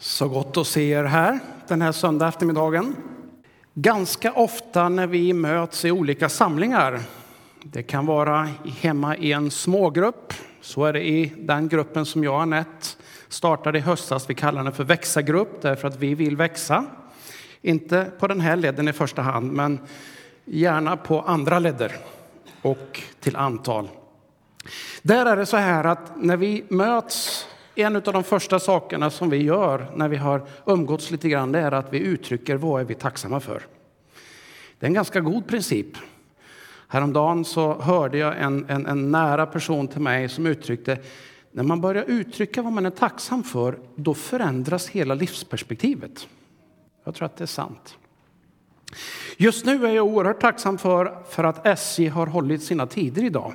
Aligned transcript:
Så 0.00 0.28
gott 0.28 0.56
att 0.56 0.66
se 0.66 0.90
er 0.90 1.04
här 1.04 1.38
den 1.68 1.82
här 1.82 1.92
söndag 1.92 2.28
eftermiddagen. 2.28 2.96
Ganska 3.74 4.32
ofta 4.32 4.88
när 4.88 5.06
vi 5.06 5.32
möts 5.32 5.84
i 5.84 5.90
olika 5.90 6.28
samlingar, 6.28 7.00
det 7.62 7.82
kan 7.82 8.06
vara 8.06 8.48
hemma 8.80 9.16
i 9.16 9.32
en 9.32 9.50
smågrupp, 9.50 10.32
så 10.60 10.84
är 10.84 10.92
det 10.92 11.08
i 11.08 11.32
den 11.38 11.68
gruppen 11.68 12.06
som 12.06 12.24
jag 12.24 12.34
och 12.34 12.42
Anette 12.42 12.86
startade 13.28 13.78
i 13.78 13.80
höstas. 13.80 14.30
Vi 14.30 14.34
kallar 14.34 14.64
den 14.64 14.72
för 14.72 14.84
växa-grupp 14.84 15.62
därför 15.62 15.88
att 15.88 15.96
vi 15.96 16.14
vill 16.14 16.36
växa. 16.36 16.84
Inte 17.62 18.10
på 18.18 18.26
den 18.26 18.40
här 18.40 18.56
ledden 18.56 18.88
i 18.88 18.92
första 18.92 19.22
hand, 19.22 19.52
men 19.52 19.78
gärna 20.44 20.96
på 20.96 21.20
andra 21.20 21.58
ledder 21.58 21.92
och 22.62 23.00
till 23.20 23.36
antal. 23.36 23.88
Där 25.02 25.26
är 25.26 25.36
det 25.36 25.46
så 25.46 25.56
här 25.56 25.84
att 25.84 26.12
när 26.16 26.36
vi 26.36 26.64
möts 26.68 27.47
en 27.82 27.96
av 27.96 28.02
de 28.02 28.24
första 28.24 28.58
sakerna 28.58 29.10
som 29.10 29.30
vi 29.30 29.36
gör 29.36 29.90
när 29.94 30.08
vi 30.08 30.16
har 30.16 30.42
umgåtts 30.66 31.10
lite 31.10 31.28
grann, 31.28 31.52
det 31.52 31.58
är 31.58 31.72
att 31.72 31.92
vi 31.92 31.98
uttrycker 31.98 32.56
vad 32.56 32.80
är 32.80 32.84
vi 32.84 32.94
tacksamma 32.94 33.40
för. 33.40 33.66
Det 34.78 34.86
är 34.86 34.88
en 34.88 34.94
ganska 34.94 35.20
god 35.20 35.46
princip. 35.46 35.86
Häromdagen 36.88 37.44
så 37.44 37.80
hörde 37.80 38.18
jag 38.18 38.38
en, 38.38 38.66
en, 38.68 38.86
en 38.86 39.10
nära 39.10 39.46
person 39.46 39.88
till 39.88 40.00
mig 40.00 40.28
som 40.28 40.46
uttryckte 40.46 40.98
när 41.52 41.62
man 41.62 41.80
börjar 41.80 42.04
uttrycka 42.04 42.62
vad 42.62 42.72
man 42.72 42.86
är 42.86 42.90
tacksam 42.90 43.42
för, 43.42 43.78
då 43.94 44.14
förändras 44.14 44.88
hela 44.88 45.14
livsperspektivet. 45.14 46.28
Jag 47.04 47.14
tror 47.14 47.26
att 47.26 47.36
det 47.36 47.44
är 47.44 47.46
sant. 47.46 47.98
Just 49.36 49.66
nu 49.66 49.86
är 49.86 49.90
jag 49.92 50.06
oerhört 50.06 50.40
tacksam 50.40 50.78
för, 50.78 51.18
för 51.28 51.44
att 51.44 51.66
SJ 51.66 52.06
har 52.08 52.26
hållit 52.26 52.62
sina 52.62 52.86
tider 52.86 53.24
idag. 53.24 53.54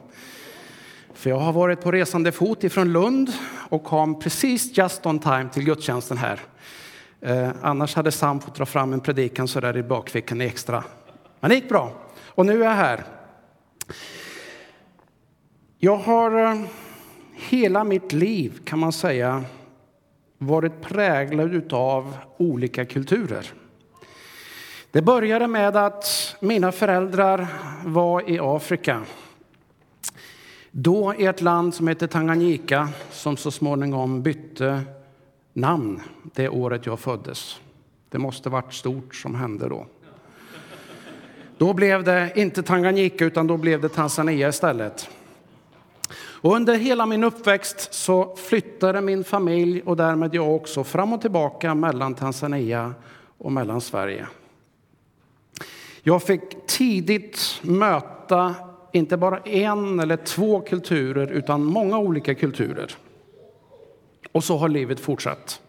För 1.14 1.30
jag 1.30 1.40
har 1.40 1.54
varit 1.54 1.82
på 1.82 1.92
resande 1.92 2.32
fot 2.32 2.64
ifrån 2.64 2.94
Lund 2.94 3.34
och 3.70 3.84
kom 3.84 4.20
precis 4.20 4.78
just 4.78 5.06
on 5.06 5.20
time 5.20 5.50
till 5.54 5.64
gudstjänsten 5.64 6.18
här. 6.18 6.40
Eh, 7.22 7.50
annars 7.62 7.96
hade 7.96 8.12
Sam 8.12 8.42
fått 8.42 8.56
dra 8.56 8.66
fram 8.66 8.94
en 8.94 9.00
predikan 9.00 9.48
så 9.48 9.60
där 9.60 9.78
i 9.78 9.84
bakfickan 9.84 10.42
extra. 10.42 10.84
Men 11.40 11.50
det 11.50 11.56
gick 11.56 11.70
bra. 11.70 11.92
Och 12.28 12.46
nu 12.46 12.62
är 12.62 12.66
jag 12.66 12.76
här. 12.76 13.04
Jag 15.78 15.98
har 15.98 16.46
eh, 16.46 16.62
hela 17.34 17.84
mitt 17.84 18.14
liv 18.14 18.60
kan 18.66 18.80
man 18.80 18.92
säga 18.92 19.44
varit 20.38 20.82
präglad 20.82 21.74
av 21.74 22.18
olika 22.38 22.86
kulturer. 22.86 23.54
Det 24.92 25.02
började 25.02 25.48
med 25.48 25.76
att 25.76 26.36
mina 26.40 26.72
föräldrar 26.72 27.48
var 27.86 28.30
i 28.30 28.40
Afrika 28.40 29.02
då 30.76 31.16
i 31.18 31.26
ett 31.26 31.42
land 31.42 31.74
som 31.74 31.88
heter 31.88 32.08
Tanganyika 32.08 32.90
som 33.12 33.38
så 33.38 33.52
småningom 33.52 34.22
bytte 34.22 34.82
namn 35.54 36.02
det 36.24 36.50
året 36.50 36.86
jag 36.86 37.00
föddes. 37.00 37.60
Det 38.10 38.18
måste 38.18 38.50
varit 38.50 38.74
stort 38.74 39.16
som 39.16 39.36
hände 39.36 39.70
då. 39.70 39.86
Då 41.58 41.74
blev 41.74 42.04
det 42.04 42.32
inte 42.36 42.64
Tanganyika 42.64 43.26
utan 43.26 43.48
då 43.48 43.58
blev 43.58 43.82
det 43.82 43.90
Tanzania 43.90 44.50
istället. 44.50 45.10
Och 46.16 46.56
under 46.56 46.76
hela 46.76 47.06
min 47.06 47.24
uppväxt 47.24 47.94
så 47.94 48.36
flyttade 48.36 49.02
min 49.02 49.24
familj 49.24 49.82
och 49.82 49.98
därmed 49.98 50.36
jag 50.36 50.56
också 50.56 50.84
fram 50.84 51.14
och 51.14 51.22
tillbaka 51.22 51.76
mellan 51.76 52.14
Tanzania 52.14 52.94
och 53.38 53.52
mellan 53.52 53.82
Sverige. 53.82 54.28
Jag 56.04 56.24
fick 56.24 56.68
tidigt 56.68 57.60
möta 57.62 58.56
inte 58.94 59.18
bara 59.18 59.38
en 59.40 60.00
eller 60.00 60.18
två 60.18 60.62
kulturer, 60.62 61.32
utan 61.32 61.64
många 61.64 61.98
olika 61.98 62.36
kulturer. 62.36 62.92
Och 64.32 64.44
så 64.44 64.58
har 64.58 64.70
livet 64.70 65.00
fortsatt. 65.00 65.62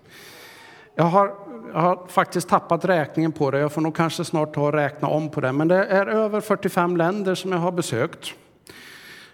Jag 0.95 1.05
har, 1.05 1.35
jag 1.73 1.81
har, 1.81 2.07
faktiskt 2.09 2.49
tappat 2.49 2.85
räkningen 2.85 3.33
på 3.33 3.51
det. 3.51 3.59
Jag 3.59 3.73
får 3.73 3.81
nog 3.81 3.97
kanske 3.97 4.25
snart 4.25 4.55
ta 4.55 4.63
och 4.63 4.73
räkna 4.73 5.09
om 5.09 5.31
på 5.31 5.41
det. 5.41 5.53
Men 5.53 5.69
det 5.69 5.85
är 5.85 6.07
över 6.07 6.41
45 6.41 6.97
länder 6.97 7.35
som 7.35 7.53
jag 7.53 7.59
har 7.59 7.73
besökt. 7.73 8.35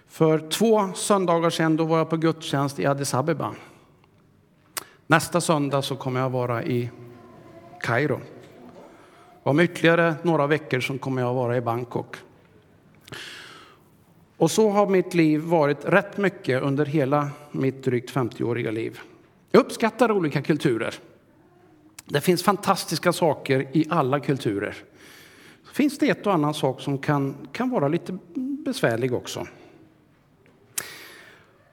För 0.07 0.49
två 0.49 0.93
söndagar 0.93 1.49
sedan 1.49 1.77
då 1.77 1.83
var 1.85 1.97
jag 1.97 2.09
på 2.09 2.17
gudstjänst 2.17 2.79
i 2.79 2.85
Addis 2.85 3.13
Abeba. 3.13 3.53
Nästa 5.07 5.41
söndag 5.41 5.81
så 5.81 5.95
kommer 5.95 6.19
jag 6.19 6.29
vara 6.29 6.63
i 6.63 6.89
Kairo. 7.81 8.19
Om 9.43 9.59
ytterligare 9.59 10.15
några 10.21 10.47
veckor 10.47 10.79
så 10.79 10.97
kommer 10.97 11.21
jag 11.21 11.33
vara 11.33 11.57
i 11.57 11.61
Bangkok. 11.61 12.17
Och 14.41 14.51
så 14.51 14.69
har 14.69 14.87
mitt 14.87 15.13
liv 15.13 15.41
varit 15.41 15.85
rätt 15.85 16.17
mycket 16.17 16.63
under 16.63 16.85
hela 16.85 17.29
mitt 17.51 17.83
drygt 17.83 18.13
50-åriga 18.13 18.71
liv. 18.71 18.99
Jag 19.51 19.59
uppskattar 19.59 20.11
olika 20.11 20.41
kulturer. 20.41 20.95
Det 22.05 22.21
finns 22.21 22.43
fantastiska 22.43 23.13
saker 23.13 23.67
i 23.71 23.85
alla 23.89 24.19
kulturer. 24.19 24.75
Så 25.67 25.73
finns 25.73 25.97
det 25.97 26.09
ett 26.09 26.27
och 26.27 26.33
annan 26.33 26.53
sak 26.53 26.81
som 26.81 26.97
kan, 26.97 27.47
kan 27.51 27.69
vara 27.69 27.87
lite 27.87 28.17
besvärlig 28.65 29.13
också. 29.13 29.47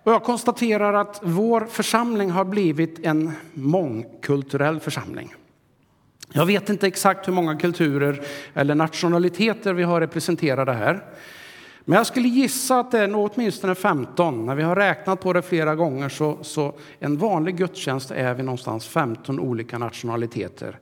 Och 0.02 0.12
jag 0.12 0.22
konstaterar 0.22 0.94
att 0.94 1.20
vår 1.22 1.66
församling 1.66 2.30
har 2.30 2.44
blivit 2.44 3.06
en 3.06 3.32
mångkulturell 3.52 4.80
församling. 4.80 5.34
Jag 6.32 6.46
vet 6.46 6.68
inte 6.68 6.86
exakt 6.86 7.28
hur 7.28 7.32
många 7.32 7.56
kulturer 7.56 8.22
eller 8.54 8.74
nationaliteter 8.74 9.72
vi 9.72 9.82
har 9.82 10.00
representerade 10.00 10.72
här. 10.72 11.04
Men 11.88 11.96
jag 11.96 12.06
skulle 12.06 12.28
gissa 12.28 12.80
att 12.80 12.90
det 12.90 12.98
är 12.98 13.10
åtminstone 13.14 13.74
15. 13.74 14.46
När 14.46 14.54
vi 14.54 14.62
har 14.62 14.76
räknat 14.76 15.20
på 15.20 15.32
det 15.32 15.42
flera 15.42 15.74
gånger 15.74 16.08
så, 16.08 16.38
så 16.42 16.74
en 16.98 17.16
vanlig 17.16 17.56
gudstjänst 17.56 18.10
är 18.10 18.34
vi 18.34 18.42
någonstans 18.42 18.86
15 18.86 19.40
olika 19.40 19.78
nationaliteter. 19.78 20.78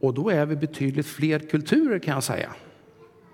Och 0.00 0.14
då 0.14 0.30
är 0.30 0.46
vi 0.46 0.56
betydligt 0.56 1.06
fler 1.06 1.38
kulturer 1.38 1.98
kan 1.98 2.14
jag 2.14 2.24
säga. 2.24 2.50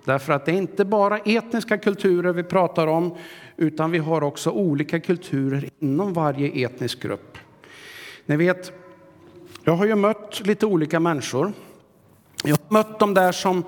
Därför 0.04 0.32
att 0.32 0.46
det 0.46 0.52
är 0.52 0.56
inte 0.56 0.84
bara 0.84 1.18
etniska 1.18 1.78
kulturer 1.78 2.32
vi 2.32 2.42
pratar 2.42 2.86
om, 2.86 3.14
utan 3.56 3.90
vi 3.90 3.98
har 3.98 4.22
också 4.22 4.50
olika 4.50 5.00
kulturer 5.00 5.68
inom 5.78 6.12
varje 6.12 6.66
etnisk 6.66 7.02
grupp. 7.02 7.38
Ni 8.26 8.36
vet, 8.36 8.72
jag 9.64 9.72
har 9.72 9.86
ju 9.86 9.94
mött 9.94 10.46
lite 10.46 10.66
olika 10.66 11.00
människor. 11.00 11.52
Jag 12.44 12.56
har 12.56 12.74
mött 12.74 12.98
de 12.98 13.14
där 13.14 13.32
som 13.32 13.64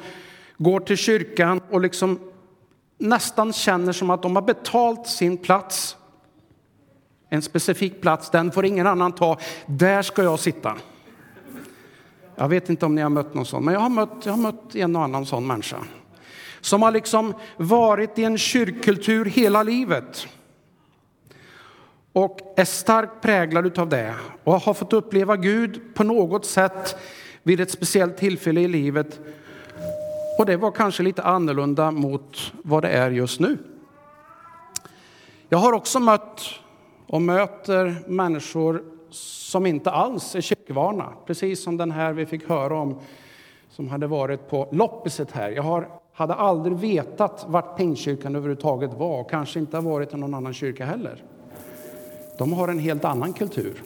går 0.58 0.80
till 0.80 0.96
kyrkan 0.96 1.60
och 1.70 1.80
liksom 1.80 2.18
nästan 3.02 3.52
känner 3.52 3.92
som 3.92 4.10
att 4.10 4.22
de 4.22 4.36
har 4.36 4.42
betalt 4.42 5.06
sin 5.06 5.36
plats. 5.36 5.96
En 7.28 7.42
specifik 7.42 8.00
plats, 8.00 8.30
den 8.30 8.52
får 8.52 8.66
ingen 8.66 8.86
annan 8.86 9.12
ta. 9.12 9.38
Där 9.66 10.02
ska 10.02 10.22
jag 10.22 10.38
sitta. 10.38 10.76
Jag 12.36 12.48
vet 12.48 12.68
inte 12.68 12.86
om 12.86 12.94
ni 12.94 13.02
har 13.02 13.10
mött 13.10 13.34
någon 13.34 13.46
sån, 13.46 13.64
men 13.64 13.74
jag 13.74 13.80
har 13.80 13.88
mött, 13.88 14.10
jag 14.24 14.32
har 14.32 14.38
mött 14.38 14.74
en 14.74 14.96
och 14.96 15.02
annan 15.02 15.26
sån 15.26 15.46
människa. 15.46 15.76
Som 16.60 16.82
har 16.82 16.90
liksom 16.90 17.34
varit 17.56 18.18
i 18.18 18.24
en 18.24 18.38
kyrkkultur 18.38 19.24
hela 19.24 19.62
livet. 19.62 20.26
Och 22.12 22.38
är 22.56 22.64
starkt 22.64 23.22
präglad 23.22 23.78
av 23.78 23.88
det 23.88 24.14
och 24.44 24.60
har 24.60 24.74
fått 24.74 24.92
uppleva 24.92 25.36
Gud 25.36 25.94
på 25.94 26.04
något 26.04 26.46
sätt 26.46 26.96
vid 27.42 27.60
ett 27.60 27.70
speciellt 27.70 28.16
tillfälle 28.16 28.60
i 28.60 28.68
livet 28.68 29.20
och 30.38 30.46
det 30.46 30.56
var 30.56 30.70
kanske 30.70 31.02
lite 31.02 31.22
annorlunda 31.22 31.90
mot 31.90 32.52
vad 32.62 32.82
det 32.82 32.88
är 32.88 33.10
just 33.10 33.40
nu. 33.40 33.58
Jag 35.48 35.58
har 35.58 35.72
också 35.72 36.00
mött 36.00 36.42
och 37.06 37.22
möter 37.22 37.96
människor 38.06 38.82
som 39.10 39.66
inte 39.66 39.90
alls 39.90 40.34
är 40.34 40.40
kyrkvana, 40.40 41.12
precis 41.26 41.62
som 41.62 41.76
den 41.76 41.90
här 41.90 42.12
vi 42.12 42.26
fick 42.26 42.48
höra 42.48 42.78
om 42.78 43.00
som 43.70 43.88
hade 43.88 44.06
varit 44.06 44.48
på 44.48 44.68
loppiset 44.72 45.30
här. 45.30 45.50
Jag 45.50 45.62
har, 45.62 45.88
hade 46.12 46.34
aldrig 46.34 46.76
vetat 46.76 47.44
vart 47.48 47.76
Pingstkyrkan 47.76 48.36
överhuvudtaget 48.36 48.94
var 48.94 49.20
och 49.20 49.30
kanske 49.30 49.58
inte 49.58 49.76
har 49.76 49.82
varit 49.82 50.14
i 50.14 50.16
någon 50.16 50.34
annan 50.34 50.54
kyrka 50.54 50.84
heller. 50.84 51.22
De 52.38 52.52
har 52.52 52.68
en 52.68 52.78
helt 52.78 53.04
annan 53.04 53.32
kultur. 53.32 53.82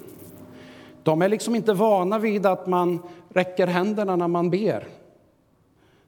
De 1.02 1.22
är 1.22 1.28
liksom 1.28 1.54
inte 1.54 1.72
vana 1.72 2.18
vid 2.18 2.46
att 2.46 2.66
man 2.66 2.98
räcker 3.28 3.66
händerna 3.66 4.16
när 4.16 4.28
man 4.28 4.50
ber. 4.50 4.88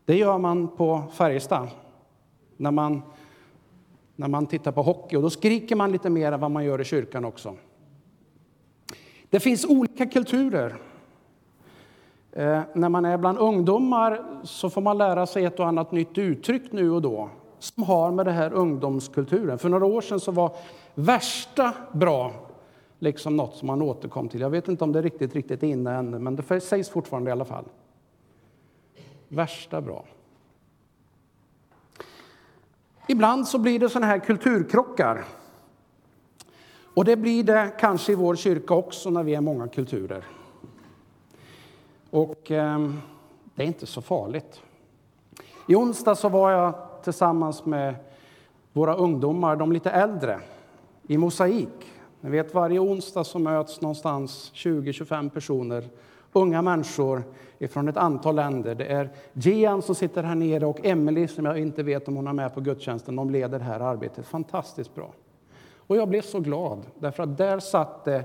Det 0.08 0.16
gör 0.16 0.38
man 0.38 0.68
på 0.68 1.02
Färjestad 1.12 1.68
när 2.56 2.70
man, 2.70 3.02
när 4.16 4.28
man 4.28 4.46
tittar 4.46 4.72
på 4.72 4.82
hockey. 4.82 5.16
Och 5.16 5.22
då 5.22 5.30
skriker 5.30 5.76
man 5.76 5.92
lite 5.92 6.10
mer 6.10 6.32
än 6.32 6.40
vad 6.40 6.50
man 6.50 6.64
gör 6.64 6.80
i 6.80 6.84
kyrkan 6.84 7.24
också. 7.24 7.54
Det 9.30 9.40
finns 9.40 9.64
olika 9.64 10.06
kulturer. 10.06 10.76
Eh, 12.32 12.60
när 12.74 12.88
man 12.88 13.04
är 13.04 13.18
bland 13.18 13.38
ungdomar 13.38 14.24
så 14.44 14.70
får 14.70 14.80
man 14.80 14.98
lära 14.98 15.26
sig 15.26 15.44
ett 15.44 15.60
och 15.60 15.66
annat 15.66 15.92
nytt 15.92 16.18
uttryck 16.18 16.72
nu 16.72 16.90
och 16.90 17.02
då 17.02 17.30
som 17.58 17.82
har 17.82 18.10
med 18.10 18.26
det 18.26 18.32
här 18.32 18.52
ungdomskulturen. 18.52 19.58
För 19.58 19.68
några 19.68 19.86
år 19.86 20.00
sedan 20.00 20.20
så 20.20 20.32
var 20.32 20.56
värsta 20.94 21.72
bra 21.92 22.32
liksom 22.98 23.36
något 23.36 23.56
som 23.56 23.66
man 23.66 23.82
återkom 23.82 24.28
till. 24.28 24.40
Jag 24.40 24.50
vet 24.50 24.68
inte 24.68 24.84
om 24.84 24.92
det 24.92 24.98
är 24.98 25.02
riktigt, 25.02 25.34
riktigt 25.34 25.62
inne 25.62 25.94
ännu, 25.94 26.18
men 26.18 26.36
det 26.36 26.60
sägs 26.60 26.88
fortfarande 26.88 27.30
i 27.30 27.32
alla 27.32 27.44
fall 27.44 27.64
värsta 29.28 29.80
bra. 29.80 30.04
Ibland 33.06 33.48
så 33.48 33.58
blir 33.58 33.78
det 33.78 33.88
såna 33.88 34.06
här 34.06 34.18
kulturkrockar. 34.18 35.24
Och 36.94 37.04
det 37.04 37.16
blir 37.16 37.44
det 37.44 37.72
kanske 37.80 38.12
i 38.12 38.14
vår 38.14 38.36
kyrka 38.36 38.74
också 38.74 39.10
när 39.10 39.22
vi 39.22 39.34
är 39.34 39.40
många 39.40 39.68
kulturer. 39.68 40.24
Och 42.10 42.50
eh, 42.50 42.90
det 43.54 43.62
är 43.62 43.66
inte 43.66 43.86
så 43.86 44.02
farligt. 44.02 44.62
I 45.66 45.74
onsdag 45.74 46.14
så 46.14 46.28
var 46.28 46.50
jag 46.50 46.74
tillsammans 47.04 47.64
med 47.64 47.94
våra 48.72 48.94
ungdomar, 48.94 49.56
de 49.56 49.72
lite 49.72 49.90
äldre, 49.90 50.40
i 51.06 51.18
Mosaik. 51.18 51.92
Ni 52.20 52.30
vet, 52.30 52.54
varje 52.54 52.78
onsdag 52.78 53.24
så 53.24 53.38
möts 53.38 53.80
någonstans 53.80 54.52
20-25 54.54 55.30
personer, 55.30 55.84
unga 56.32 56.62
människor 56.62 57.22
från 57.70 57.88
ett 57.88 57.96
antal 57.96 58.34
länder. 58.34 58.74
Det 58.74 58.92
är 58.92 59.10
Gian 59.32 59.82
som 59.82 59.94
sitter 59.94 60.22
här 60.22 60.34
nere 60.34 60.66
och 60.66 60.86
Emelie 60.86 61.28
som 61.28 61.44
jag 61.44 61.58
inte 61.58 61.82
vet 61.82 62.08
om 62.08 62.16
hon 62.16 62.26
är 62.26 62.32
med 62.32 62.54
på 62.54 62.60
gudstjänsten. 62.60 63.16
De 63.16 63.30
leder 63.30 63.58
det 63.58 63.64
här 63.64 63.80
arbetet 63.80 64.26
fantastiskt 64.26 64.94
bra. 64.94 65.12
Och 65.76 65.96
jag 65.96 66.08
blev 66.08 66.22
så 66.22 66.40
glad, 66.40 66.86
därför 66.98 67.22
att 67.22 67.38
där 67.38 67.58
satt 67.58 68.04
det 68.04 68.24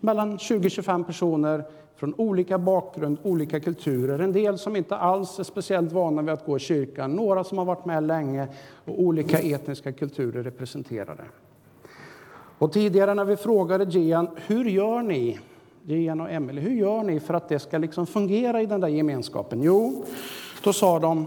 mellan 0.00 0.38
20-25 0.38 1.04
personer 1.04 1.64
från 1.96 2.14
olika 2.14 2.58
bakgrund, 2.58 3.18
olika 3.22 3.60
kulturer. 3.60 4.18
En 4.18 4.32
del 4.32 4.58
som 4.58 4.76
inte 4.76 4.96
alls 4.96 5.38
är 5.38 5.44
speciellt 5.44 5.92
vana 5.92 6.22
vid 6.22 6.30
att 6.30 6.46
gå 6.46 6.56
i 6.56 6.60
kyrkan, 6.60 7.12
några 7.12 7.44
som 7.44 7.58
har 7.58 7.64
varit 7.64 7.84
med 7.84 8.02
länge 8.02 8.48
och 8.84 9.00
olika 9.00 9.38
etniska 9.38 9.92
kulturer 9.92 10.42
representerade. 10.42 11.22
Och 12.58 12.72
tidigare 12.72 13.14
när 13.14 13.24
vi 13.24 13.36
frågade 13.36 13.84
Gian, 13.84 14.28
hur 14.46 14.64
gör 14.64 15.02
ni, 15.02 15.38
Gian 15.86 16.20
och 16.20 16.30
Emelie, 16.30 16.60
hur 16.60 16.74
gör 16.74 17.02
ni 17.02 17.20
för 17.20 17.34
att 17.34 17.48
det 17.48 17.58
ska 17.58 17.78
liksom 17.78 18.06
fungera 18.06 18.62
i 18.62 18.66
den 18.66 18.80
där 18.80 18.88
gemenskapen? 18.88 19.62
Jo, 19.62 20.04
då 20.62 20.72
sa 20.72 20.98
de, 20.98 21.26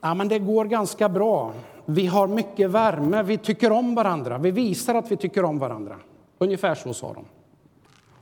ja 0.00 0.14
men 0.14 0.28
det 0.28 0.38
går 0.38 0.64
ganska 0.64 1.08
bra. 1.08 1.52
Vi 1.84 2.06
har 2.06 2.26
mycket 2.26 2.70
värme, 2.70 3.22
vi 3.22 3.38
tycker 3.38 3.72
om 3.72 3.94
varandra, 3.94 4.38
vi 4.38 4.50
visar 4.50 4.94
att 4.94 5.12
vi 5.12 5.16
tycker 5.16 5.44
om 5.44 5.58
varandra. 5.58 5.96
Ungefär 6.38 6.74
så 6.74 6.94
sa 6.94 7.12
de. 7.12 7.24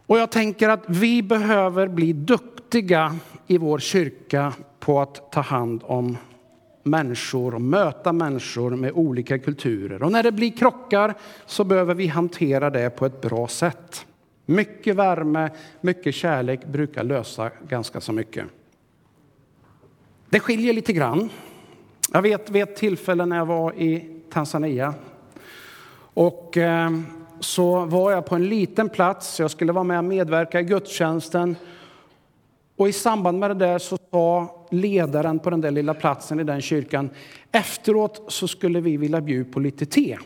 Och 0.07 0.19
jag 0.19 0.31
tänker 0.31 0.69
att 0.69 0.85
vi 0.87 1.23
behöver 1.23 1.89
bli 1.89 2.13
duktiga 2.13 3.17
i 3.47 3.59
vår 3.59 3.79
kyrka 3.79 4.53
på 4.79 5.01
att 5.01 5.33
ta 5.33 5.41
hand 5.41 5.83
om 5.87 6.17
människor 6.83 7.55
och 7.55 7.61
möta 7.61 8.13
människor 8.13 8.71
med 8.71 8.93
olika 8.93 9.39
kulturer. 9.39 10.03
Och 10.03 10.13
när 10.13 10.23
det 10.23 10.33
blir 10.33 10.51
krockar 10.51 11.15
så 11.47 11.65
behöver 11.65 11.95
vi 11.95 12.07
hantera 12.07 12.71
det 12.71 12.91
på 12.91 13.07
ett 13.07 13.21
bra 13.21 13.49
sätt. 13.49 14.07
Mycket 14.51 14.97
värme, 14.97 15.51
mycket 15.81 16.15
kärlek 16.15 16.65
brukar 16.65 17.05
lösa 17.05 17.51
ganska 17.69 18.01
så 18.01 18.13
mycket. 18.13 18.47
Det 20.31 20.41
skiljer 20.41 20.73
lite 20.73 20.93
grann. 20.93 21.31
Jag 22.13 22.23
vet 22.23 22.51
vid 22.51 22.63
ett 22.63 22.77
tillfälle 22.77 23.27
när 23.27 23.37
jag 23.37 23.47
var 23.47 23.73
i 23.73 24.21
Tanzania 24.31 24.95
och 26.15 26.57
eh, 26.57 26.91
så 27.41 27.85
var 27.85 28.11
jag 28.13 28.27
på 28.27 28.35
en 28.35 28.49
liten 28.49 28.89
plats. 28.89 29.41
Jag 29.41 29.51
skulle 29.51 29.73
vara 29.73 29.85
med 29.85 29.99
och 29.99 30.05
medverka 30.05 30.61
i 30.61 30.65
gudstjänsten. 30.65 31.57
Och 32.77 32.89
i 32.89 32.93
samband 32.93 33.39
med 33.39 33.51
det 33.51 33.55
där 33.55 33.79
så 33.79 33.99
sa 34.11 34.67
ledaren 34.71 35.39
på 35.39 35.51
den 35.51 35.61
där 35.61 35.71
lilla 35.71 35.95
platsen 35.95 36.41
i 36.41 36.45
den 36.45 36.61
kyrkan, 36.61 37.11
efteråt 37.53 38.25
så 38.29 38.49
skulle 38.49 38.81
vi 38.81 38.97
vilja 38.97 39.21
bjuda 39.21 39.53
på 39.53 39.61
lite 39.61 39.87
te. 39.87 40.19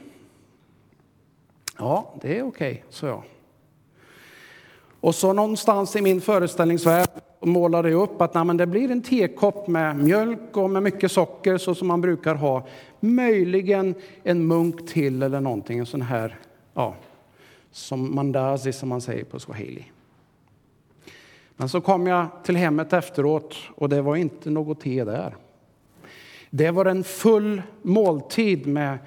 Ja, 1.78 2.14
det 2.20 2.38
är 2.38 2.42
okej, 2.42 2.72
okay, 2.72 2.82
sa 2.90 3.06
jag. 3.06 3.22
Och 5.02 5.14
så 5.14 5.32
någonstans 5.32 5.96
i 5.96 6.02
min 6.02 6.20
föreställningsvärld 6.20 7.08
målade 7.40 7.90
jag 7.90 8.02
upp 8.02 8.20
att 8.20 8.34
nej, 8.34 8.56
det 8.56 8.66
blir 8.66 8.90
en 8.90 9.02
tekopp 9.02 9.68
med 9.68 9.96
mjölk 9.96 10.56
och 10.56 10.70
med 10.70 10.82
mycket 10.82 11.12
socker 11.12 11.58
så 11.58 11.74
som 11.74 11.88
man 11.88 12.00
brukar 12.00 12.34
ha. 12.34 12.66
Möjligen 13.00 13.94
en 14.22 14.46
munk 14.46 14.88
till 14.88 15.22
eller 15.22 15.40
någonting, 15.40 15.78
en 15.78 15.86
sån 15.86 16.02
här 16.02 16.38
ja, 16.74 16.94
som 17.70 18.14
mandazi 18.14 18.72
som 18.72 18.88
man 18.88 19.00
säger 19.00 19.24
på 19.24 19.40
swahili. 19.40 19.84
Men 21.56 21.68
så 21.68 21.80
kom 21.80 22.06
jag 22.06 22.26
till 22.44 22.56
hemmet 22.56 22.92
efteråt 22.92 23.56
och 23.74 23.88
det 23.88 24.02
var 24.02 24.16
inte 24.16 24.50
något 24.50 24.80
te 24.80 25.04
där. 25.04 25.36
Det 26.50 26.70
var 26.70 26.86
en 26.86 27.04
full 27.04 27.62
måltid 27.82 28.66
med, 28.66 28.98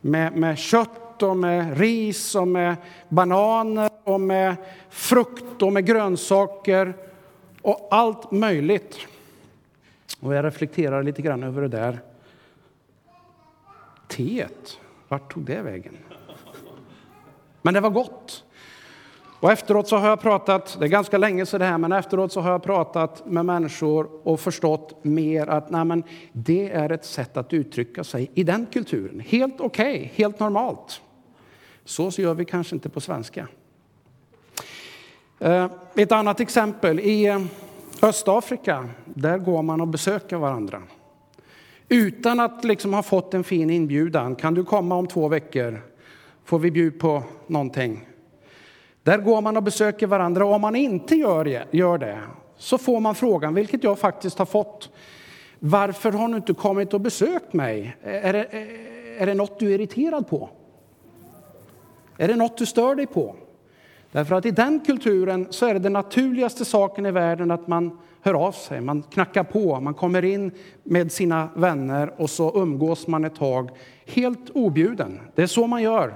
med, 0.00 0.36
med 0.36 0.58
kött 0.58 1.22
och 1.22 1.36
med 1.36 1.78
ris 1.78 2.34
och 2.34 2.48
med 2.48 2.76
bananer 3.08 3.89
och 4.04 4.14
eh, 4.14 4.18
med 4.18 4.56
frukt 4.90 5.62
och 5.62 5.72
med 5.72 5.86
grönsaker 5.86 6.94
och 7.62 7.88
allt 7.90 8.30
möjligt. 8.30 8.98
Och 10.20 10.34
jag 10.34 10.44
reflekterar 10.44 11.02
lite 11.02 11.22
grann 11.22 11.42
över 11.42 11.62
det 11.62 11.68
där. 11.68 11.98
Teet, 14.08 14.78
vart 15.08 15.32
tog 15.32 15.44
det 15.44 15.62
vägen? 15.62 15.96
Men 17.62 17.74
det 17.74 17.80
var 17.80 17.90
gott. 17.90 18.44
Och 19.40 19.52
efteråt 19.52 19.88
så 19.88 19.96
har 19.96 20.08
jag 20.08 20.20
pratat, 20.20 20.76
det 20.78 20.86
är 20.86 20.88
ganska 20.88 21.18
länge 21.18 21.46
sedan 21.46 21.60
det 21.60 21.66
här, 21.66 21.78
men 21.78 21.92
efteråt 21.92 22.32
så 22.32 22.40
har 22.40 22.50
jag 22.50 22.62
pratat 22.62 23.26
med 23.26 23.46
människor 23.46 24.08
och 24.22 24.40
förstått 24.40 25.04
mer 25.04 25.46
att 25.46 25.70
nej, 25.70 25.84
men 25.84 26.02
det 26.32 26.70
är 26.70 26.92
ett 26.92 27.04
sätt 27.04 27.36
att 27.36 27.52
uttrycka 27.52 28.04
sig 28.04 28.30
i 28.34 28.44
den 28.44 28.66
kulturen. 28.66 29.20
Helt 29.20 29.60
okej, 29.60 29.94
okay, 29.94 30.10
helt 30.14 30.40
normalt. 30.40 31.00
Så 31.84 32.10
gör 32.10 32.34
vi 32.34 32.44
kanske 32.44 32.74
inte 32.74 32.88
på 32.88 33.00
svenska. 33.00 33.48
Eh, 35.40 35.66
ett 35.94 36.12
annat 36.12 36.40
exempel, 36.40 37.00
i 37.00 37.26
eh, 37.26 37.40
Östafrika, 38.02 38.88
där 39.04 39.38
går 39.38 39.62
man 39.62 39.80
och 39.80 39.88
besöker 39.88 40.36
varandra. 40.36 40.82
Utan 41.88 42.40
att 42.40 42.64
liksom 42.64 42.94
ha 42.94 43.02
fått 43.02 43.34
en 43.34 43.44
fin 43.44 43.70
inbjudan. 43.70 44.34
Kan 44.36 44.54
du 44.54 44.64
komma 44.64 44.94
om 44.94 45.06
två 45.06 45.28
veckor? 45.28 45.90
får 46.50 46.58
vi 46.58 46.70
bjuda 46.70 46.98
på 46.98 47.22
någonting. 47.46 48.08
Där 49.02 49.18
går 49.18 49.40
man 49.40 49.56
och 49.56 49.62
besöker 49.62 50.06
varandra 50.06 50.46
och 50.46 50.54
om 50.54 50.60
man 50.60 50.76
inte 50.76 51.14
gör 51.14 51.44
det, 51.44 51.64
gör 51.70 51.98
det 51.98 52.18
så 52.56 52.78
får 52.78 53.00
man 53.00 53.14
frågan, 53.14 53.54
vilket 53.54 53.84
jag 53.84 53.98
faktiskt 53.98 54.38
har 54.38 54.46
fått. 54.46 54.90
Varför 55.58 56.12
har 56.12 56.28
du 56.28 56.36
inte 56.36 56.54
kommit 56.54 56.94
och 56.94 57.00
besökt 57.00 57.52
mig? 57.52 57.96
Är 58.02 58.32
det, 58.32 58.44
är 59.18 59.26
det 59.26 59.34
något 59.34 59.58
du 59.58 59.66
är 59.66 59.74
irriterad 59.74 60.28
på? 60.28 60.48
Är 62.16 62.28
det 62.28 62.36
något 62.36 62.58
du 62.58 62.66
stör 62.66 62.94
dig 62.94 63.06
på? 63.06 63.36
Därför 64.12 64.34
att 64.34 64.46
i 64.46 64.50
den 64.50 64.80
kulturen 64.80 65.46
så 65.50 65.66
är 65.66 65.74
det 65.74 65.80
den 65.80 65.92
naturligaste 65.92 66.64
saken 66.64 67.06
i 67.06 67.10
världen 67.10 67.50
att 67.50 67.68
man 67.68 67.98
hör 68.20 68.34
av 68.34 68.52
sig, 68.52 68.80
man 68.80 69.02
knackar 69.02 69.44
på, 69.44 69.80
man 69.80 69.94
kommer 69.94 70.24
in 70.24 70.52
med 70.82 71.12
sina 71.12 71.48
vänner 71.54 72.14
och 72.16 72.30
så 72.30 72.62
umgås 72.62 73.06
man 73.06 73.24
ett 73.24 73.34
tag 73.34 73.70
helt 74.06 74.50
objuden. 74.50 75.20
Det 75.34 75.42
är 75.42 75.46
så 75.46 75.66
man 75.66 75.82
gör. 75.82 76.14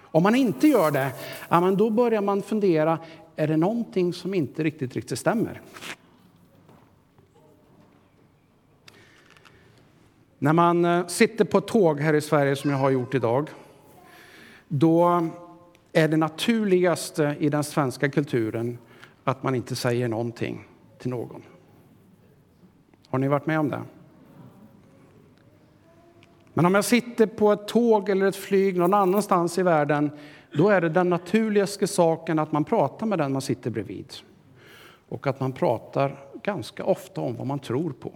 Om 0.00 0.22
man 0.22 0.34
inte 0.34 0.68
gör 0.68 0.90
det, 0.90 1.12
ja, 1.48 1.60
men 1.60 1.76
då 1.76 1.90
börjar 1.90 2.20
man 2.20 2.42
fundera, 2.42 2.98
är 3.36 3.48
det 3.48 3.56
någonting 3.56 4.12
som 4.12 4.34
inte 4.34 4.62
riktigt, 4.62 4.94
riktigt 4.94 5.18
stämmer? 5.18 5.60
När 10.38 10.52
man 10.52 10.84
eh, 10.84 11.06
sitter 11.06 11.44
på 11.44 11.58
ett 11.58 11.66
tåg 11.66 12.00
här 12.00 12.14
i 12.14 12.20
Sverige, 12.20 12.56
som 12.56 12.70
jag 12.70 12.78
har 12.78 12.90
gjort 12.90 13.14
idag, 13.14 13.50
då 14.68 15.28
är 15.96 16.08
det 16.08 16.16
naturligaste 16.16 17.36
i 17.40 17.48
den 17.48 17.64
svenska 17.64 18.08
kulturen 18.08 18.78
att 19.24 19.42
man 19.42 19.54
inte 19.54 19.76
säger 19.76 20.08
någonting 20.08 20.66
till 20.98 21.10
någon. 21.10 21.42
Har 23.08 23.18
ni 23.18 23.28
varit 23.28 23.46
med 23.46 23.60
om 23.60 23.68
det? 23.68 23.82
Men 26.54 26.66
om 26.66 26.74
jag 26.74 26.84
sitter 26.84 27.26
på 27.26 27.52
ett 27.52 27.68
tåg 27.68 28.08
eller 28.08 28.26
ett 28.26 28.36
flyg 28.36 28.78
någon 28.78 28.94
annanstans 28.94 29.58
i 29.58 29.62
världen, 29.62 30.10
då 30.52 30.68
är 30.68 30.80
det 30.80 30.88
den 30.88 31.08
naturligaste 31.08 31.86
saken 31.86 32.38
att 32.38 32.52
man 32.52 32.64
pratar 32.64 33.06
med 33.06 33.18
den 33.18 33.32
man 33.32 33.42
sitter 33.42 33.70
bredvid. 33.70 34.12
Och 35.08 35.26
att 35.26 35.40
man 35.40 35.52
pratar 35.52 36.24
ganska 36.42 36.84
ofta 36.84 37.20
om 37.20 37.36
vad 37.36 37.46
man 37.46 37.58
tror 37.58 37.90
på. 37.90 38.12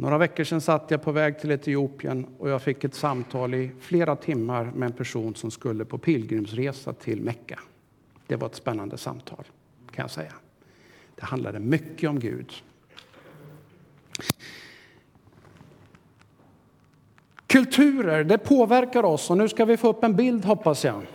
Några 0.00 0.18
veckor 0.18 0.44
sedan 0.44 0.60
satt 0.60 0.90
jag 0.90 1.02
på 1.02 1.12
väg 1.12 1.40
till 1.40 1.50
Etiopien 1.50 2.26
och 2.38 2.48
jag 2.50 2.62
fick 2.62 2.84
ett 2.84 2.94
samtal 2.94 3.54
i 3.54 3.70
flera 3.80 4.16
timmar 4.16 4.64
med 4.74 4.86
en 4.86 4.92
person 4.92 5.34
som 5.34 5.50
skulle 5.50 5.84
på 5.84 5.98
pilgrimsresa 5.98 6.92
till 6.92 7.22
Mecka. 7.22 7.60
Det 8.26 8.36
var 8.36 8.46
ett 8.46 8.54
spännande 8.54 8.98
samtal, 8.98 9.44
kan 9.90 10.02
jag 10.02 10.10
säga. 10.10 10.32
Det 11.14 11.24
handlade 11.24 11.58
mycket 11.58 12.10
om 12.10 12.20
Gud. 12.20 12.52
Kulturer, 17.46 18.24
det 18.24 18.38
påverkar 18.38 19.02
oss. 19.04 19.30
Och 19.30 19.38
nu 19.38 19.48
ska 19.48 19.64
vi 19.64 19.76
få 19.76 19.88
upp 19.88 20.04
en 20.04 20.16
bild 20.16 20.44
hoppas 20.44 20.84
jag. 20.84 21.06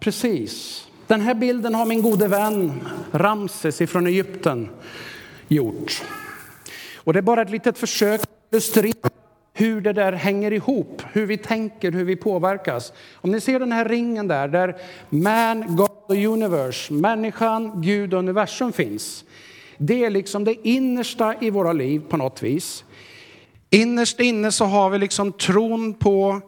Precis. 0.00 0.84
Den 1.06 1.20
här 1.20 1.34
bilden 1.34 1.74
har 1.74 1.86
min 1.86 2.02
gode 2.02 2.28
vän 2.28 2.72
Ramses 3.12 3.90
från 3.90 4.06
Egypten 4.06 4.68
gjort. 5.48 6.02
Och 7.08 7.14
det 7.14 7.20
är 7.20 7.22
bara 7.22 7.42
ett 7.42 7.50
litet 7.50 7.78
försök 7.78 8.20
att 8.20 8.28
illustrera 8.52 9.10
hur 9.54 9.80
det 9.80 9.92
där 9.92 10.12
hänger 10.12 10.52
ihop, 10.52 11.02
hur 11.12 11.26
vi 11.26 11.38
tänker, 11.38 11.92
hur 11.92 12.04
vi 12.04 12.16
påverkas. 12.16 12.92
Om 13.14 13.30
ni 13.30 13.40
ser 13.40 13.60
den 13.60 13.72
här 13.72 13.84
ringen 13.84 14.28
där, 14.28 14.48
där 14.48 14.76
man, 15.08 15.76
God 15.76 15.90
och 16.06 16.16
universe, 16.16 16.92
människan, 16.92 17.82
Gud 17.82 18.14
och 18.14 18.18
universum 18.18 18.72
finns. 18.72 19.24
Det 19.78 20.04
är 20.04 20.10
liksom 20.10 20.44
det 20.44 20.68
innersta 20.68 21.34
i 21.40 21.50
våra 21.50 21.72
liv 21.72 22.02
på 22.08 22.16
något 22.16 22.42
vis. 22.42 22.84
Innerst 23.70 24.20
inne 24.20 24.52
så 24.52 24.64
har 24.64 24.90
vi 24.90 24.98
liksom 24.98 25.32
tron 25.32 25.94
på 25.94 26.40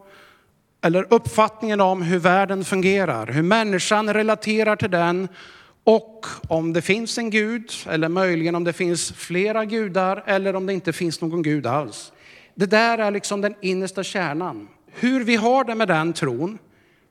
eller 0.83 1.07
uppfattningen 1.11 1.81
om 1.81 2.03
hur 2.03 2.19
världen 2.19 2.65
fungerar, 2.65 3.27
hur 3.27 3.43
människan 3.43 4.15
relaterar 4.15 4.77
till 4.77 4.91
den 4.91 5.29
och 5.85 6.27
om 6.49 6.73
det 6.73 6.83
finns 6.83 7.19
en 7.19 7.31
gud 7.31 7.73
eller 7.87 8.09
möjligen 8.09 8.55
om 8.55 8.65
det 8.65 8.73
finns 8.73 9.13
flera 9.13 9.65
gudar 9.65 10.23
eller 10.27 10.57
om 10.57 10.67
det 10.67 10.73
inte 10.73 10.93
finns 10.93 11.21
någon 11.21 11.43
gud 11.43 11.67
alls. 11.67 12.13
Det 12.55 12.67
där 12.67 12.99
är 12.99 13.11
liksom 13.11 13.41
den 13.41 13.55
innersta 13.61 14.03
kärnan. 14.03 14.69
Hur 14.87 15.25
vi 15.25 15.37
har 15.37 15.65
det 15.65 15.75
med 15.75 15.89
den 15.89 16.13
tron 16.13 16.59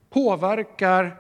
påverkar 0.10 1.16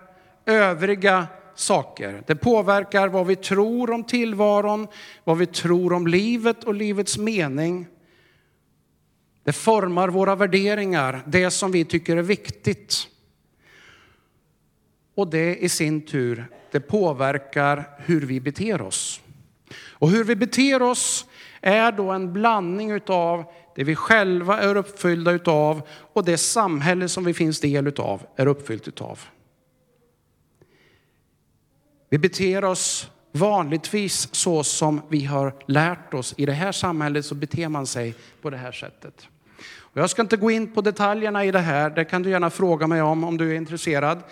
övriga 0.45 1.27
saker. 1.55 2.23
Det 2.27 2.35
påverkar 2.35 3.07
vad 3.07 3.27
vi 3.27 3.35
tror 3.35 3.91
om 3.91 4.03
tillvaron, 4.03 4.87
vad 5.23 5.37
vi 5.37 5.45
tror 5.45 5.93
om 5.93 6.07
livet 6.07 6.63
och 6.63 6.73
livets 6.73 7.17
mening. 7.17 7.87
Det 9.43 9.53
formar 9.53 10.09
våra 10.09 10.35
värderingar, 10.35 11.21
det 11.27 11.51
som 11.51 11.71
vi 11.71 11.85
tycker 11.85 12.17
är 12.17 12.21
viktigt. 12.21 13.07
Och 15.19 15.27
det 15.27 15.55
i 15.55 15.69
sin 15.69 16.01
tur, 16.01 16.47
det 16.71 16.79
påverkar 16.79 17.89
hur 17.97 18.21
vi 18.21 18.39
beter 18.39 18.81
oss. 18.81 19.21
Och 19.91 20.09
hur 20.09 20.23
vi 20.23 20.35
beter 20.35 20.81
oss 20.81 21.25
är 21.61 21.91
då 21.91 22.11
en 22.11 22.33
blandning 22.33 22.91
utav 22.91 23.45
det 23.75 23.83
vi 23.83 23.95
själva 23.95 24.59
är 24.59 24.75
uppfyllda 24.75 25.31
utav 25.31 25.81
och 26.13 26.25
det 26.25 26.37
samhälle 26.37 27.09
som 27.09 27.23
vi 27.23 27.33
finns 27.33 27.59
del 27.59 27.87
utav 27.87 28.25
är 28.35 28.47
uppfyllt 28.47 28.87
utav. 28.87 29.19
Vi 32.09 32.17
beter 32.17 32.63
oss 32.63 33.11
vanligtvis 33.31 34.35
så 34.35 34.63
som 34.63 35.01
vi 35.09 35.25
har 35.25 35.55
lärt 35.65 36.13
oss. 36.13 36.33
I 36.37 36.45
det 36.45 36.53
här 36.53 36.71
samhället 36.71 37.25
så 37.25 37.35
beter 37.35 37.69
man 37.69 37.87
sig 37.87 38.15
på 38.41 38.49
det 38.49 38.57
här 38.57 38.71
sättet. 38.71 39.27
Och 39.77 40.01
jag 40.01 40.09
ska 40.09 40.21
inte 40.21 40.37
gå 40.37 40.51
in 40.51 40.73
på 40.73 40.81
detaljerna 40.81 41.45
i 41.45 41.51
det 41.51 41.59
här, 41.59 41.89
det 41.89 42.05
kan 42.05 42.23
du 42.23 42.29
gärna 42.29 42.49
fråga 42.49 42.87
mig 42.87 43.01
om 43.01 43.23
om 43.23 43.37
du 43.37 43.51
är 43.51 43.55
intresserad. 43.55 44.23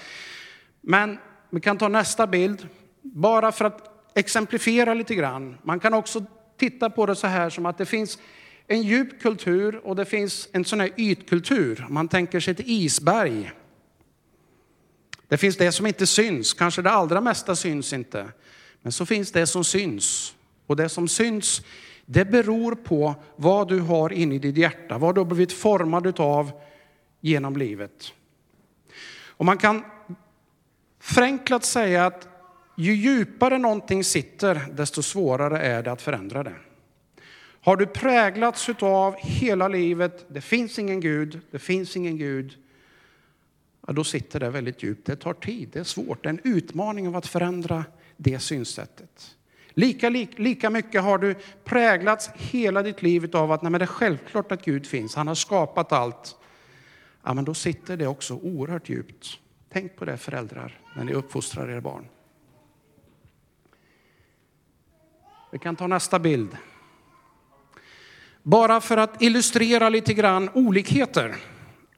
Men 0.81 1.17
vi 1.49 1.61
kan 1.61 1.77
ta 1.77 1.87
nästa 1.87 2.27
bild, 2.27 2.67
bara 3.01 3.51
för 3.51 3.65
att 3.65 3.97
exemplifiera 4.15 4.93
lite 4.93 5.15
grann. 5.15 5.57
Man 5.63 5.79
kan 5.79 5.93
också 5.93 6.25
titta 6.57 6.89
på 6.89 7.05
det 7.05 7.15
så 7.15 7.27
här 7.27 7.49
som 7.49 7.65
att 7.65 7.77
det 7.77 7.85
finns 7.85 8.19
en 8.67 8.81
djup 8.81 9.21
kultur 9.21 9.81
och 9.83 9.95
det 9.95 10.05
finns 10.05 10.49
en 10.51 10.65
sån 10.65 10.79
här 10.79 10.89
ytkultur. 10.97 11.85
Man 11.89 12.07
tänker 12.07 12.39
sig 12.39 12.51
ett 12.51 12.67
isberg. 12.67 13.51
Det 15.27 15.37
finns 15.37 15.57
det 15.57 15.71
som 15.71 15.87
inte 15.87 16.07
syns, 16.07 16.53
kanske 16.53 16.81
det 16.81 16.91
allra 16.91 17.21
mesta 17.21 17.55
syns 17.55 17.93
inte. 17.93 18.31
Men 18.81 18.91
så 18.91 19.05
finns 19.05 19.31
det 19.31 19.47
som 19.47 19.63
syns. 19.63 20.35
Och 20.67 20.75
det 20.75 20.89
som 20.89 21.07
syns, 21.07 21.61
det 22.05 22.25
beror 22.25 22.75
på 22.75 23.15
vad 23.35 23.67
du 23.67 23.79
har 23.79 24.13
inne 24.13 24.35
i 24.35 24.39
ditt 24.39 24.57
hjärta, 24.57 24.97
vad 24.97 25.15
du 25.15 25.21
har 25.21 25.25
blivit 25.25 25.53
formad 25.53 26.19
av 26.19 26.51
genom 27.21 27.57
livet. 27.57 28.13
Och 29.27 29.45
man 29.45 29.57
kan 29.57 29.83
förenklat 30.99 31.65
säga 31.65 32.05
att 32.05 32.27
ju 32.75 32.95
djupare 32.95 33.57
någonting 33.57 34.03
sitter, 34.03 34.61
desto 34.71 35.01
svårare 35.01 35.59
är 35.59 35.83
det 35.83 35.91
att 35.91 36.01
förändra 36.01 36.43
det. 36.43 36.55
Har 37.61 37.75
du 37.75 37.85
präglats 37.85 38.69
av 38.79 39.15
hela 39.17 39.67
livet, 39.67 40.25
det 40.29 40.41
finns 40.41 40.79
ingen 40.79 40.99
Gud, 40.99 41.39
det 41.51 41.59
finns 41.59 41.95
ingen 41.95 42.17
Gud, 42.17 42.53
ja, 43.87 43.93
då 43.93 44.03
sitter 44.03 44.39
det 44.39 44.49
väldigt 44.49 44.83
djupt. 44.83 45.05
Det 45.05 45.15
tar 45.15 45.33
tid, 45.33 45.69
det 45.73 45.79
är 45.79 45.83
svårt, 45.83 46.23
det 46.23 46.29
är 46.29 46.33
en 46.33 46.39
utmaning 46.43 47.07
av 47.07 47.15
att 47.15 47.27
förändra 47.27 47.85
det 48.17 48.39
synsättet. 48.39 49.35
Lika, 49.69 50.09
lika, 50.09 50.41
lika 50.41 50.69
mycket 50.69 51.03
har 51.03 51.17
du 51.17 51.35
präglats 51.63 52.29
hela 52.35 52.83
ditt 52.83 53.01
liv 53.01 53.35
av 53.35 53.51
att 53.51 53.61
nej, 53.61 53.71
men 53.71 53.79
det 53.79 53.85
är 53.85 53.87
självklart 53.87 54.51
att 54.51 54.65
Gud 54.65 54.85
finns, 54.85 55.15
han 55.15 55.27
har 55.27 55.35
skapat 55.35 55.91
allt. 55.91 56.35
Ja, 57.23 57.33
men 57.33 57.45
då 57.45 57.53
sitter 57.53 57.97
det 57.97 58.07
också 58.07 58.33
oerhört 58.33 58.89
djupt. 58.89 59.39
Tänk 59.69 59.95
på 59.95 60.05
det 60.05 60.17
föräldrar, 60.17 60.79
när 60.97 61.03
ni 61.03 61.13
uppfostrar 61.13 61.69
era 61.69 61.81
barn. 61.81 62.05
Vi 65.51 65.59
kan 65.59 65.75
ta 65.75 65.87
nästa 65.87 66.19
bild. 66.19 66.57
Bara 68.43 68.81
för 68.81 68.97
att 68.97 69.21
illustrera 69.21 69.89
lite 69.89 70.13
grann 70.13 70.49
olikheter 70.53 71.35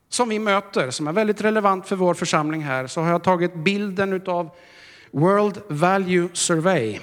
som 0.10 0.29
vi 0.29 0.39
möter, 0.39 0.91
som 0.91 1.08
är 1.08 1.12
väldigt 1.12 1.41
relevant 1.41 1.88
för 1.88 1.96
vår 1.96 2.13
församling 2.13 2.62
här, 2.62 2.88
så 2.88 3.01
har 3.01 3.10
jag 3.10 3.24
tagit 3.24 3.56
bilden 3.56 4.22
av 4.25 4.50
World 5.12 5.62
Value 5.68 6.29
Survey. 6.34 7.00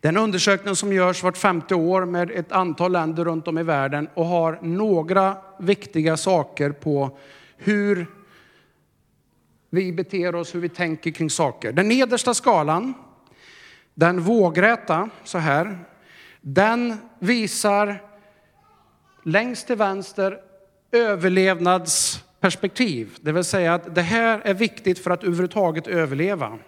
Den 0.00 0.16
undersökning 0.16 0.76
som 0.76 0.92
görs 0.92 1.22
vart 1.22 1.36
femte 1.36 1.74
år 1.74 2.04
med 2.04 2.30
ett 2.30 2.52
antal 2.52 2.92
länder 2.92 3.24
runt 3.24 3.48
om 3.48 3.58
i 3.58 3.62
världen 3.62 4.08
och 4.14 4.26
har 4.26 4.58
några 4.62 5.36
viktiga 5.58 6.16
saker 6.16 6.70
på 6.70 7.18
hur 7.56 8.06
vi 9.70 9.92
beter 9.92 10.34
oss, 10.34 10.54
hur 10.54 10.60
vi 10.60 10.68
tänker 10.68 11.10
kring 11.10 11.30
saker. 11.30 11.72
Den 11.72 11.88
nedersta 11.88 12.34
skalan, 12.34 12.94
den 13.94 14.20
vågräta 14.20 15.10
så 15.24 15.38
här, 15.38 15.78
den 16.40 16.96
visar 17.18 18.02
längst 19.22 19.66
till 19.66 19.76
vänster 19.76 20.38
överlevnadsperspektiv. 20.92 23.16
Det 23.20 23.32
vill 23.32 23.44
säga 23.44 23.74
att 23.74 23.94
det 23.94 24.02
här 24.02 24.40
är 24.44 24.54
viktigt 24.54 24.98
för 24.98 25.10
att 25.10 25.24
överhuvudtaget 25.24 25.86
överleva. 25.86 26.58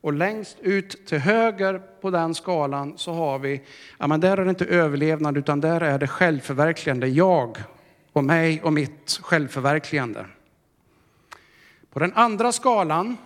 Och 0.00 0.12
längst 0.12 0.56
ut 0.60 1.06
till 1.06 1.18
höger 1.18 1.82
på 2.00 2.10
den 2.10 2.34
skalan 2.34 2.98
så 2.98 3.12
har 3.12 3.38
vi, 3.38 3.62
ja 3.98 4.06
men 4.06 4.20
där 4.20 4.36
är 4.36 4.44
det 4.44 4.50
inte 4.50 4.64
överlevnad 4.64 5.36
utan 5.36 5.60
där 5.60 5.80
är 5.80 5.98
det 5.98 6.06
självförverkligande. 6.06 7.06
Jag 7.06 7.58
och 8.12 8.24
mig 8.24 8.62
och 8.62 8.72
mitt 8.72 9.18
självförverkligande. 9.22 10.26
På 11.92 11.98
den 11.98 12.12
andra 12.12 12.52
skalan, 12.52 13.16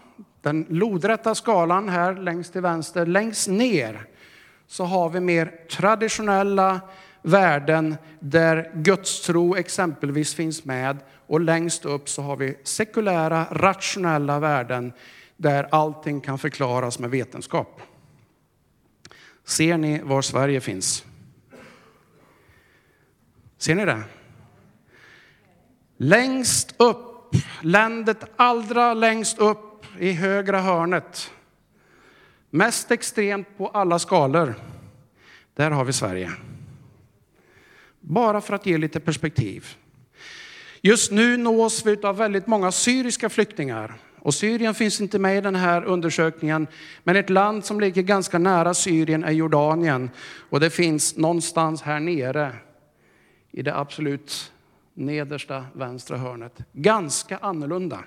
den 0.40 0.66
lodrätta 0.68 1.34
skalan 1.34 1.88
här 1.88 2.14
längst 2.14 2.52
till 2.52 2.60
vänster, 2.60 3.06
längst 3.06 3.48
ner 3.48 4.06
så 4.66 4.84
har 4.84 5.08
vi 5.08 5.20
mer 5.20 5.66
traditionella 5.70 6.80
värden 7.22 7.96
där 8.20 8.70
gudstro 8.74 9.56
exempelvis 9.56 10.34
finns 10.34 10.64
med 10.64 10.98
och 11.26 11.40
längst 11.40 11.84
upp 11.84 12.08
så 12.08 12.22
har 12.22 12.36
vi 12.36 12.58
sekulära, 12.64 13.46
rationella 13.50 14.38
värden 14.38 14.92
där 15.36 15.68
allting 15.70 16.20
kan 16.20 16.38
förklaras 16.38 16.98
med 16.98 17.10
vetenskap. 17.10 17.82
Ser 19.44 19.78
ni 19.78 20.00
var 20.02 20.22
Sverige 20.22 20.60
finns? 20.60 21.04
Ser 23.58 23.74
ni 23.74 23.84
det? 23.84 24.02
Längst 25.96 26.74
upp, 26.76 27.15
landet 27.62 28.24
allra 28.36 28.94
längst 28.94 29.38
upp 29.38 29.84
i 29.98 30.12
högra 30.12 30.60
hörnet. 30.60 31.30
Mest 32.50 32.90
extremt 32.90 33.58
på 33.58 33.68
alla 33.68 33.98
skalor. 33.98 34.54
Där 35.54 35.70
har 35.70 35.84
vi 35.84 35.92
Sverige. 35.92 36.32
Bara 38.00 38.40
för 38.40 38.54
att 38.54 38.66
ge 38.66 38.78
lite 38.78 39.00
perspektiv. 39.00 39.76
Just 40.80 41.12
nu 41.12 41.36
nås 41.36 41.86
vi 41.86 41.96
av 42.02 42.16
väldigt 42.16 42.46
många 42.46 42.72
syriska 42.72 43.28
flyktingar. 43.28 43.94
Och 44.18 44.34
Syrien 44.34 44.74
finns 44.74 45.00
inte 45.00 45.18
med 45.18 45.38
i 45.38 45.40
den 45.40 45.54
här 45.54 45.84
undersökningen, 45.84 46.66
men 47.04 47.16
ett 47.16 47.30
land 47.30 47.64
som 47.64 47.80
ligger 47.80 48.02
ganska 48.02 48.38
nära 48.38 48.74
Syrien 48.74 49.24
är 49.24 49.30
Jordanien. 49.30 50.10
Och 50.50 50.60
det 50.60 50.70
finns 50.70 51.16
någonstans 51.16 51.82
här 51.82 52.00
nere 52.00 52.52
i 53.50 53.62
det 53.62 53.76
absolut 53.76 54.52
nedersta 54.96 55.66
vänstra 55.72 56.16
hörnet. 56.16 56.58
Ganska 56.72 57.38
annorlunda. 57.38 58.04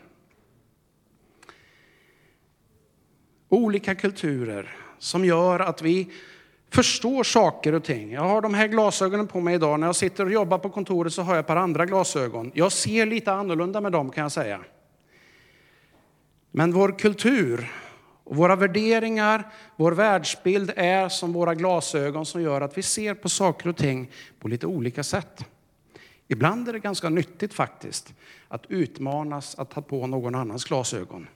Olika 3.50 3.96
kulturer 3.96 4.76
som 5.00 5.26
gör 5.26 5.60
att 5.60 5.82
vi 5.82 6.12
förstår 6.70 7.24
saker 7.24 7.74
och 7.74 7.84
ting. 7.84 8.12
Jag 8.12 8.22
har 8.22 8.42
de 8.42 8.54
här 8.54 8.68
glasögonen 8.68 9.28
på 9.28 9.40
mig 9.40 9.56
idag. 9.56 9.80
När 9.80 9.88
jag 9.88 9.96
sitter 9.96 10.26
och 10.26 10.32
jobbar 10.32 10.58
på 10.58 10.70
kontoret 10.70 11.14
så 11.14 11.22
har 11.22 11.34
jag 11.34 11.40
ett 11.40 11.48
par 11.48 11.56
andra 11.56 11.86
glasögon. 11.86 12.52
Jag 12.54 12.72
ser 12.72 13.06
lite 13.06 13.32
annorlunda 13.32 13.82
med 13.82 13.92
dem 13.92 14.12
kan 14.12 14.22
jag 14.22 14.32
säga. 14.32 14.60
Men 16.52 16.72
vår 16.72 17.00
kultur, 17.00 17.72
och 18.24 18.36
våra 18.36 18.56
värderingar, 18.56 19.54
vår 19.76 19.92
världsbild 19.92 20.72
är 20.76 21.10
som 21.10 21.34
våra 21.34 21.56
glasögon 21.56 22.26
som 22.26 22.42
gör 22.42 22.62
att 22.62 22.78
vi 22.78 22.82
ser 22.82 23.14
på 23.14 23.30
saker 23.30 23.70
och 23.70 23.78
ting 23.78 24.12
på 24.40 24.48
lite 24.48 24.68
olika 24.68 25.04
sätt. 25.04 25.46
Ibland 26.32 26.70
är 26.70 26.74
det 26.74 26.80
ganska 26.80 27.10
nyttigt 27.10 27.54
faktiskt 27.54 28.14
att 28.48 28.66
utmanas 28.72 29.60
att 29.60 29.70
ta 29.70 29.82
på 29.82 30.08
någon 30.08 30.36
annans 30.36 30.66
glasögon. 30.66 31.28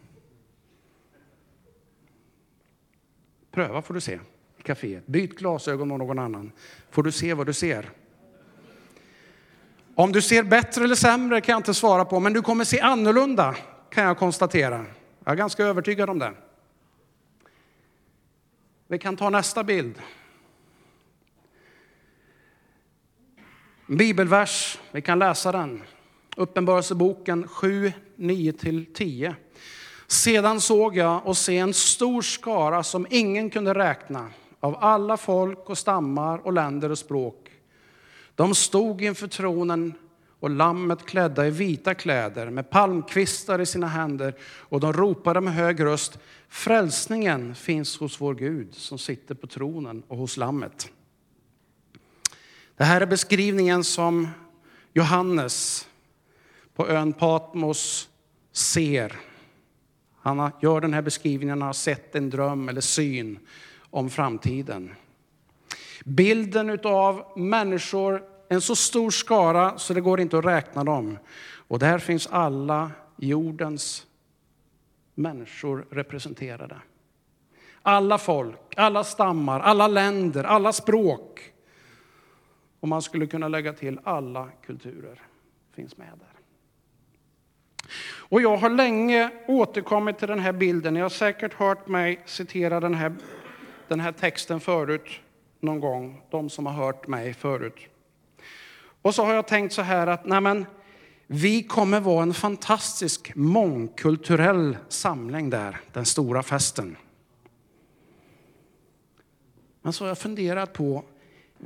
Pröva 3.52 3.82
får 3.82 3.94
du 3.94 4.02
se 4.02 4.20
i 4.58 4.62
kaféet. 4.62 5.06
Byt 5.06 5.40
glasögon 5.40 5.88
med 5.88 6.00
någon 6.00 6.20
annan. 6.20 6.52
Får 6.92 7.04
du 7.04 7.12
se 7.12 7.34
vad 7.34 7.46
du 7.46 7.54
ser. 7.54 7.90
Om 9.96 10.12
du 10.12 10.22
ser 10.22 10.44
bättre 10.44 10.84
eller 10.84 10.96
sämre 10.96 11.42
kan 11.42 11.54
jag 11.54 11.60
inte 11.60 11.74
svara 11.74 12.06
på, 12.06 12.20
men 12.20 12.34
du 12.34 12.42
kommer 12.42 12.64
se 12.64 12.80
annorlunda 12.80 13.56
kan 13.90 14.04
jag 14.04 14.18
konstatera. 14.18 14.86
Jag 15.24 15.32
är 15.32 15.36
ganska 15.36 15.64
övertygad 15.64 16.10
om 16.10 16.20
det. 16.20 16.34
Vi 18.88 19.00
kan 19.00 19.18
ta 19.18 19.30
nästa 19.30 19.64
bild. 19.64 20.02
Bibelvers, 23.88 24.80
vi 24.92 25.02
kan 25.02 25.20
läsa 25.20 25.52
den. 25.52 25.82
Uppenbarelseboken 26.36 27.48
7, 27.48 27.92
9-10. 28.16 29.36
Sedan 30.08 30.62
såg 30.62 30.98
jag 30.98 31.28
och 31.28 31.38
se 31.38 31.58
en 31.58 31.74
stor 31.74 32.22
skara 32.22 32.84
som 32.84 33.08
ingen 33.10 33.50
kunde 33.50 33.74
räkna, 33.74 34.30
av 34.60 34.78
alla 34.80 35.18
folk 35.18 35.70
och 35.70 35.78
stammar 35.78 36.38
och 36.38 36.54
länder 36.54 36.90
och 36.90 36.98
språk. 36.98 37.50
De 38.36 38.56
stod 38.56 39.02
inför 39.02 39.28
tronen 39.28 39.94
och 40.40 40.50
lammet 40.50 41.06
klädda 41.06 41.48
i 41.48 41.50
vita 41.50 41.94
kläder 41.94 42.50
med 42.50 42.70
palmkvistar 42.70 43.62
i 43.62 43.66
sina 43.66 43.88
händer 43.88 44.36
och 44.44 44.80
de 44.80 44.94
ropade 44.94 45.42
med 45.42 45.54
hög 45.54 45.84
röst 45.84 46.20
Frälsningen 46.50 47.56
finns 47.56 47.98
hos 47.98 48.22
vår 48.22 48.36
Gud 48.36 48.76
som 48.76 48.98
sitter 48.98 49.36
på 49.36 49.48
tronen 49.48 50.04
och 50.08 50.18
hos 50.18 50.38
lammet. 50.38 50.92
Det 52.78 52.84
här 52.84 53.02
är 53.02 53.06
beskrivningen 53.06 53.84
som 53.84 54.28
Johannes 54.94 55.88
på 56.76 56.88
ön 56.88 57.14
Patmos 57.14 58.10
ser. 58.52 59.16
Han 60.22 60.52
gör 60.62 60.82
den 60.82 60.94
här 60.94 61.02
beskrivningen, 61.02 61.62
han 61.62 61.68
har 61.68 61.74
sett 61.74 62.16
en 62.16 62.30
dröm 62.30 62.70
eller 62.70 62.82
syn 62.82 63.40
om 63.90 64.10
framtiden. 64.10 64.96
Bilden 66.06 66.80
av 66.84 67.26
människor, 67.36 68.24
en 68.50 68.62
så 68.62 68.76
stor 68.76 69.12
skara 69.12 69.78
så 69.78 69.94
det 69.94 70.02
går 70.02 70.20
inte 70.20 70.38
att 70.38 70.46
räkna 70.46 70.84
dem. 70.84 71.18
Och 71.68 71.80
där 71.80 72.00
finns 72.00 72.28
alla 72.28 72.92
jordens 73.18 74.06
människor 75.16 75.86
representerade. 75.92 76.82
Alla 77.82 78.18
folk, 78.18 78.74
alla 78.78 79.04
stammar, 79.04 79.60
alla 79.60 79.88
länder, 79.88 80.44
alla 80.44 80.74
språk. 80.74 81.53
Och 82.84 82.90
man 82.90 83.02
skulle 83.02 83.28
kunna 83.28 83.48
lägga 83.48 83.74
till 83.74 84.00
alla 84.04 84.50
kulturer 84.66 85.22
finns 85.76 85.98
med 85.98 86.08
där. 86.20 86.40
Och 88.04 88.42
jag 88.42 88.58
har 88.58 88.70
länge 88.70 89.32
återkommit 89.48 90.20
till 90.20 90.28
den 90.28 90.40
här 90.40 90.52
bilden. 90.52 90.94
Ni 90.94 91.00
har 91.00 91.10
säkert 91.10 91.54
hört 91.54 91.88
mig 91.88 92.20
citera 92.26 92.80
den 92.80 92.94
här, 92.94 93.16
den 93.88 94.00
här 94.00 94.12
texten 94.12 94.60
förut 94.60 95.20
någon 95.60 95.80
gång, 95.80 96.22
de 96.30 96.50
som 96.50 96.66
har 96.66 96.74
hört 96.74 97.08
mig 97.08 97.34
förut. 97.34 97.88
Och 99.02 99.16
så 99.16 99.26
har 99.26 99.34
jag 99.34 99.48
tänkt 99.48 99.74
så 99.74 99.82
här 99.82 100.08
att 100.08 100.26
nej 100.26 100.42
men, 100.42 100.66
vi 101.28 101.64
kommer 101.64 102.00
vara 102.00 102.24
en 102.24 102.34
fantastisk 102.34 103.36
mångkulturell 103.36 104.78
samling 104.90 105.50
där, 105.50 105.80
den 105.94 106.06
stora 106.06 106.44
festen. 106.44 106.98
Men 109.82 109.94
så 109.94 110.04
har 110.04 110.08
jag 110.10 110.18
funderat 110.18 110.74
på 110.74 111.04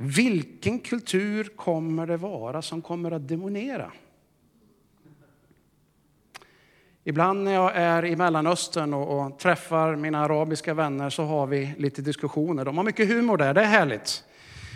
vilken 0.00 0.78
kultur 0.78 1.44
kommer 1.56 2.06
det 2.06 2.16
vara 2.16 2.62
som 2.62 2.82
kommer 2.82 3.10
att 3.10 3.28
demonera? 3.28 3.92
Ibland 7.04 7.44
när 7.44 7.52
jag 7.52 7.72
är 7.74 8.04
i 8.04 8.16
Mellanöstern 8.16 8.94
och, 8.94 9.26
och, 9.26 9.38
träffar 9.38 9.96
mina 9.96 10.20
arabiska 10.20 10.74
vänner 10.74 11.10
så 11.10 11.24
har 11.24 11.46
vi 11.46 11.74
lite 11.78 12.02
diskussioner. 12.02 12.64
De 12.64 12.76
har 12.76 12.84
mycket 12.84 13.08
humor 13.08 13.36
där, 13.36 13.54
det 13.54 13.60
är 13.60 13.66
härligt. 13.66 14.24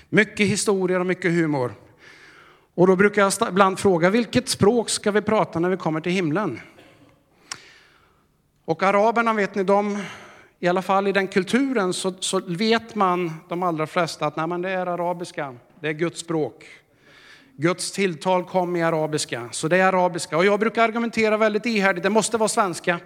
Mycket 0.08 0.46
historier 0.46 1.00
och 1.00 1.06
mycket 1.06 1.30
humor. 1.30 1.74
Och 2.74 2.86
då 2.86 2.96
brukar 2.96 3.22
jag 3.22 3.48
ibland 3.48 3.78
fråga, 3.78 4.10
vilket 4.10 4.48
språk 4.48 4.90
ska 4.90 5.10
vi 5.10 5.22
prata 5.22 5.58
när 5.58 5.68
vi 5.68 5.76
kommer 5.76 6.00
till 6.00 6.12
himlen? 6.12 6.60
Och 8.64 8.82
araberna 8.82 9.32
vet 9.32 9.54
ni, 9.54 9.64
de, 9.64 10.02
i 10.62 10.68
alla 10.68 10.82
fall 10.82 11.06
i 11.06 11.12
den 11.12 11.28
kulturen 11.28 11.92
så, 11.92 12.14
så 12.20 12.40
vet 12.46 12.94
man 12.94 13.32
de 13.48 13.62
allra 13.62 13.86
flesta 13.86 14.26
att 14.26 14.36
nej, 14.36 14.46
men 14.46 14.62
det 14.62 14.70
är 14.70 14.86
arabiska, 14.86 15.54
det 15.80 15.88
är 15.88 15.92
Guds 15.92 16.20
språk. 16.20 16.66
Guds 17.56 17.92
tilltal 17.92 18.44
kom 18.44 18.76
i 18.76 18.82
arabiska, 18.82 19.48
så 19.52 19.68
det 19.68 19.76
är 19.76 19.86
arabiska. 19.86 20.36
Och 20.36 20.44
jag 20.44 20.60
brukar 20.60 20.84
argumentera 20.84 21.36
väldigt 21.36 21.66
ihärdigt, 21.66 22.02
det 22.02 22.10
måste 22.10 22.36
vara 22.36 22.48
svenska. 22.48 23.00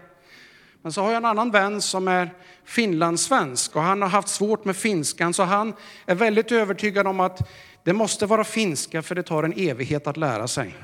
Men 0.83 0.93
så 0.93 1.01
har 1.03 1.09
jag 1.09 1.17
en 1.17 1.25
annan 1.25 1.51
vän 1.51 1.83
som 1.83 2.09
är 2.09 2.31
finlandssvensk 2.65 3.77
och 3.77 3.83
han 3.83 4.03
har 4.03 4.09
haft 4.09 4.29
svårt 4.29 4.65
med 4.65 4.77
finskan, 4.77 5.35
så 5.35 5.43
han 5.43 5.73
är 6.07 6.15
väldigt 6.15 6.53
övertygad 6.53 7.07
om 7.07 7.21
att 7.21 7.51
det 7.83 7.93
måste 7.93 8.27
vara 8.27 8.45
finska 8.45 9.03
för 9.03 9.15
det 9.15 9.23
tar 9.23 9.43
en 9.43 9.55
evighet 9.57 10.07
att 10.07 10.17
lära 10.17 10.49
sig. 10.49 10.75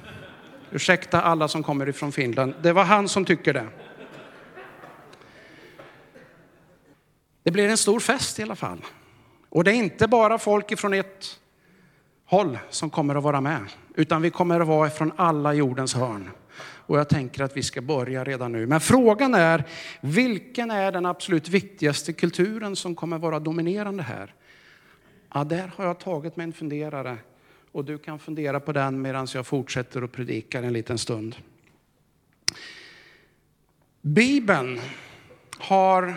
Ursäkta 0.71 1.23
alla 1.23 1.49
som 1.49 1.63
kommer 1.63 1.89
ifrån 1.89 2.13
Finland, 2.13 2.55
det 2.63 2.73
var 2.73 2.85
han 2.85 3.09
som 3.09 3.25
tycker 3.25 3.53
det. 3.55 3.67
Det 7.43 7.51
blir 7.51 7.69
en 7.69 7.77
stor 7.77 8.01
fest 8.01 8.39
i 8.39 8.43
alla 8.43 8.57
fall. 8.57 8.85
Och 9.49 9.65
det 9.65 9.71
är 9.71 9.75
inte 9.75 10.09
bara 10.09 10.39
folk 10.39 10.73
ifrån 10.73 10.95
ett 10.95 11.41
håll 12.25 12.59
som 12.71 12.91
kommer 12.91 13.15
att 13.15 13.23
vara 13.23 13.41
med, 13.41 13.67
utan 13.95 14.23
vi 14.23 14.31
kommer 14.31 14.61
att 14.61 14.67
vara 14.67 14.91
från 14.91 15.13
alla 15.17 15.55
jordens 15.55 15.95
hörn. 15.95 16.31
Och 16.87 16.99
jag 16.99 17.09
tänker 17.09 17.43
att 17.43 17.57
vi 17.57 17.63
ska 17.63 17.81
börja 17.81 18.25
redan 18.25 18.53
nu. 18.53 18.67
Men 18.67 18.81
frågan 18.81 19.35
är, 19.35 19.65
vilken 20.01 20.71
är 20.71 20.93
den 20.93 21.07
absolut 21.07 21.49
viktigaste 21.49 22.13
kulturen 22.13 22.77
som 22.77 22.95
kommer 22.95 23.17
att 23.17 23.23
vara 23.23 23.39
dominerande 23.39 24.03
här? 24.03 24.35
Ja, 25.35 25.45
där 25.45 25.73
har 25.77 25.85
jag 25.85 25.99
tagit 25.99 26.37
mig 26.37 26.45
en 26.45 26.53
funderare 26.53 27.17
och 27.73 27.85
du 27.85 27.99
kan 27.99 28.19
fundera 28.19 28.61
på 28.61 28.73
den 28.73 29.03
medan 29.03 29.27
jag 29.35 29.47
fortsätter 29.47 30.05
och 30.05 30.13
predikar 30.13 30.63
en 30.63 30.73
liten 30.73 30.99
stund. 30.99 31.37
Bibeln 34.01 34.81
har 35.59 36.15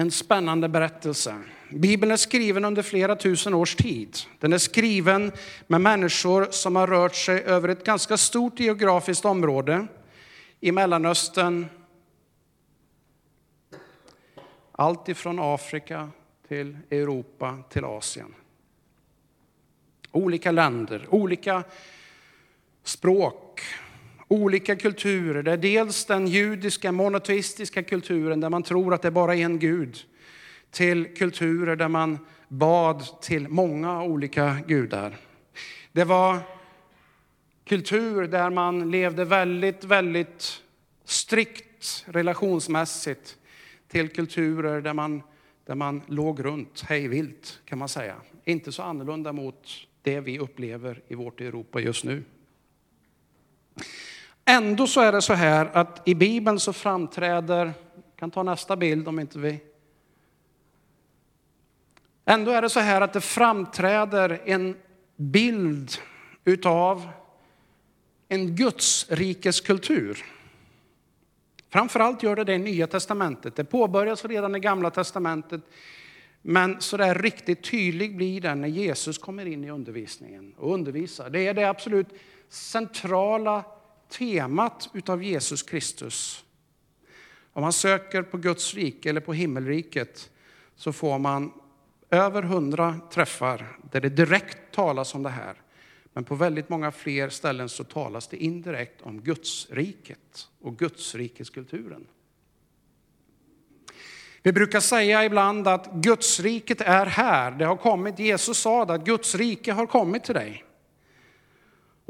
en 0.00 0.10
spännande 0.10 0.68
berättelse. 0.68 1.36
Bibeln 1.70 2.12
är 2.12 2.16
skriven 2.16 2.64
under 2.64 2.82
flera 2.82 3.16
tusen 3.16 3.54
års 3.54 3.74
tid. 3.76 4.16
Den 4.38 4.52
är 4.52 4.58
skriven 4.58 5.32
med 5.66 5.80
människor 5.80 6.48
som 6.50 6.76
har 6.76 6.86
rört 6.86 7.14
sig 7.14 7.42
över 7.42 7.68
ett 7.68 7.84
ganska 7.84 8.16
stort 8.16 8.60
geografiskt 8.60 9.24
område 9.24 9.86
i 10.60 10.72
Mellanöstern. 10.72 11.66
Allt 14.72 15.08
ifrån 15.08 15.38
Afrika 15.40 16.08
till 16.48 16.78
Europa 16.90 17.58
till 17.70 17.84
Asien. 17.84 18.34
Olika 20.12 20.50
länder, 20.50 21.06
olika 21.10 21.64
språk, 22.84 23.62
olika 24.30 24.76
kulturer. 24.76 25.42
Det 25.42 25.52
är 25.52 25.56
dels 25.56 26.04
den 26.04 26.26
judiska 26.26 26.92
monoteistiska 26.92 27.82
kulturen 27.82 28.40
där 28.40 28.50
man 28.50 28.62
tror 28.62 28.94
att 28.94 29.02
det 29.02 29.10
bara 29.10 29.34
är 29.34 29.44
en 29.44 29.58
gud, 29.58 29.98
till 30.70 31.16
kulturer 31.16 31.76
där 31.76 31.88
man 31.88 32.18
bad 32.48 33.20
till 33.22 33.48
många 33.48 34.02
olika 34.02 34.56
gudar. 34.66 35.16
Det 35.92 36.04
var 36.04 36.38
kultur 37.64 38.28
där 38.28 38.50
man 38.50 38.90
levde 38.90 39.24
väldigt, 39.24 39.84
väldigt 39.84 40.62
strikt 41.04 42.04
relationsmässigt 42.06 43.36
till 43.88 44.08
kulturer 44.08 44.80
där 44.80 44.94
man, 44.94 45.22
där 45.66 45.74
man 45.74 46.02
låg 46.06 46.44
runt 46.44 46.80
hejvilt 46.80 47.60
kan 47.64 47.78
man 47.78 47.88
säga. 47.88 48.16
Inte 48.44 48.72
så 48.72 48.82
annorlunda 48.82 49.32
mot 49.32 49.68
det 50.02 50.20
vi 50.20 50.38
upplever 50.38 51.02
i 51.08 51.14
vårt 51.14 51.40
Europa 51.40 51.80
just 51.80 52.04
nu. 52.04 52.22
Ändå 54.44 54.86
så 54.86 55.00
är 55.00 55.12
det 55.12 55.22
så 55.22 55.34
här 55.34 55.70
att 55.72 56.08
i 56.08 56.14
Bibeln 56.14 56.60
så 56.60 56.72
framträder, 56.72 57.72
kan 58.16 58.30
ta 58.30 58.42
nästa 58.42 58.76
bild 58.76 59.08
om 59.08 59.20
inte 59.20 59.38
vi... 59.38 59.60
Ändå 62.24 62.50
är 62.50 62.62
det 62.62 62.70
så 62.70 62.80
här 62.80 63.00
att 63.00 63.12
det 63.12 63.20
framträder 63.20 64.42
en 64.44 64.76
bild 65.16 65.92
utav 66.44 67.08
en 68.28 68.56
Guds 68.56 69.06
rikes 69.10 69.60
kultur. 69.60 70.24
Framförallt 71.68 72.22
gör 72.22 72.36
det 72.36 72.44
det 72.44 72.54
i 72.54 72.58
Nya 72.58 72.86
Testamentet. 72.86 73.56
Det 73.56 73.64
påbörjas 73.64 74.24
redan 74.24 74.56
i 74.56 74.60
Gamla 74.60 74.90
Testamentet. 74.90 75.60
Men 76.42 76.80
så 76.80 76.96
där 76.96 77.14
riktigt 77.14 77.70
tydlig 77.70 78.16
blir 78.16 78.40
den 78.40 78.60
när 78.60 78.68
Jesus 78.68 79.18
kommer 79.18 79.46
in 79.46 79.64
i 79.64 79.70
undervisningen 79.70 80.54
och 80.56 80.74
undervisar. 80.74 81.30
Det 81.30 81.46
är 81.46 81.54
det 81.54 81.64
absolut 81.64 82.08
centrala 82.48 83.64
temat 84.10 84.90
utav 84.94 85.22
Jesus 85.22 85.62
Kristus. 85.62 86.44
Om 87.52 87.62
man 87.62 87.72
söker 87.72 88.22
på 88.22 88.38
Guds 88.38 88.74
rike 88.74 89.08
eller 89.08 89.20
på 89.20 89.32
himmelriket 89.32 90.30
så 90.76 90.92
får 90.92 91.18
man 91.18 91.52
över 92.10 92.42
hundra 92.42 93.00
träffar 93.12 93.78
där 93.90 94.00
det 94.00 94.08
direkt 94.08 94.58
talas 94.74 95.14
om 95.14 95.22
det 95.22 95.30
här. 95.30 95.54
Men 96.12 96.24
på 96.24 96.34
väldigt 96.34 96.68
många 96.68 96.92
fler 96.92 97.28
ställen 97.28 97.68
så 97.68 97.84
talas 97.84 98.28
det 98.28 98.36
indirekt 98.36 99.02
om 99.02 99.20
Guds 99.20 99.70
riket 99.70 100.48
och 100.60 100.78
Guds 100.78 101.14
rikeskulturen. 101.14 102.06
Vi 104.42 104.52
brukar 104.52 104.80
säga 104.80 105.24
ibland 105.24 105.68
att 105.68 105.92
Guds 105.92 106.40
riket 106.40 106.80
är 106.80 107.06
här. 107.06 107.50
Det 107.50 107.64
har 107.64 107.76
kommit. 107.76 108.18
Jesus 108.18 108.58
sa 108.58 108.84
det, 108.84 108.94
att 108.94 109.04
Guds 109.04 109.34
rike 109.34 109.72
har 109.72 109.86
kommit 109.86 110.24
till 110.24 110.34
dig. 110.34 110.64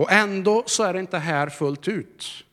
Och 0.00 0.12
ändå 0.12 0.62
så 0.66 0.82
är 0.82 0.92
det 0.92 1.00
inte 1.00 1.18
här 1.18 1.48
fullt 1.48 1.88
ut. 1.88 2.44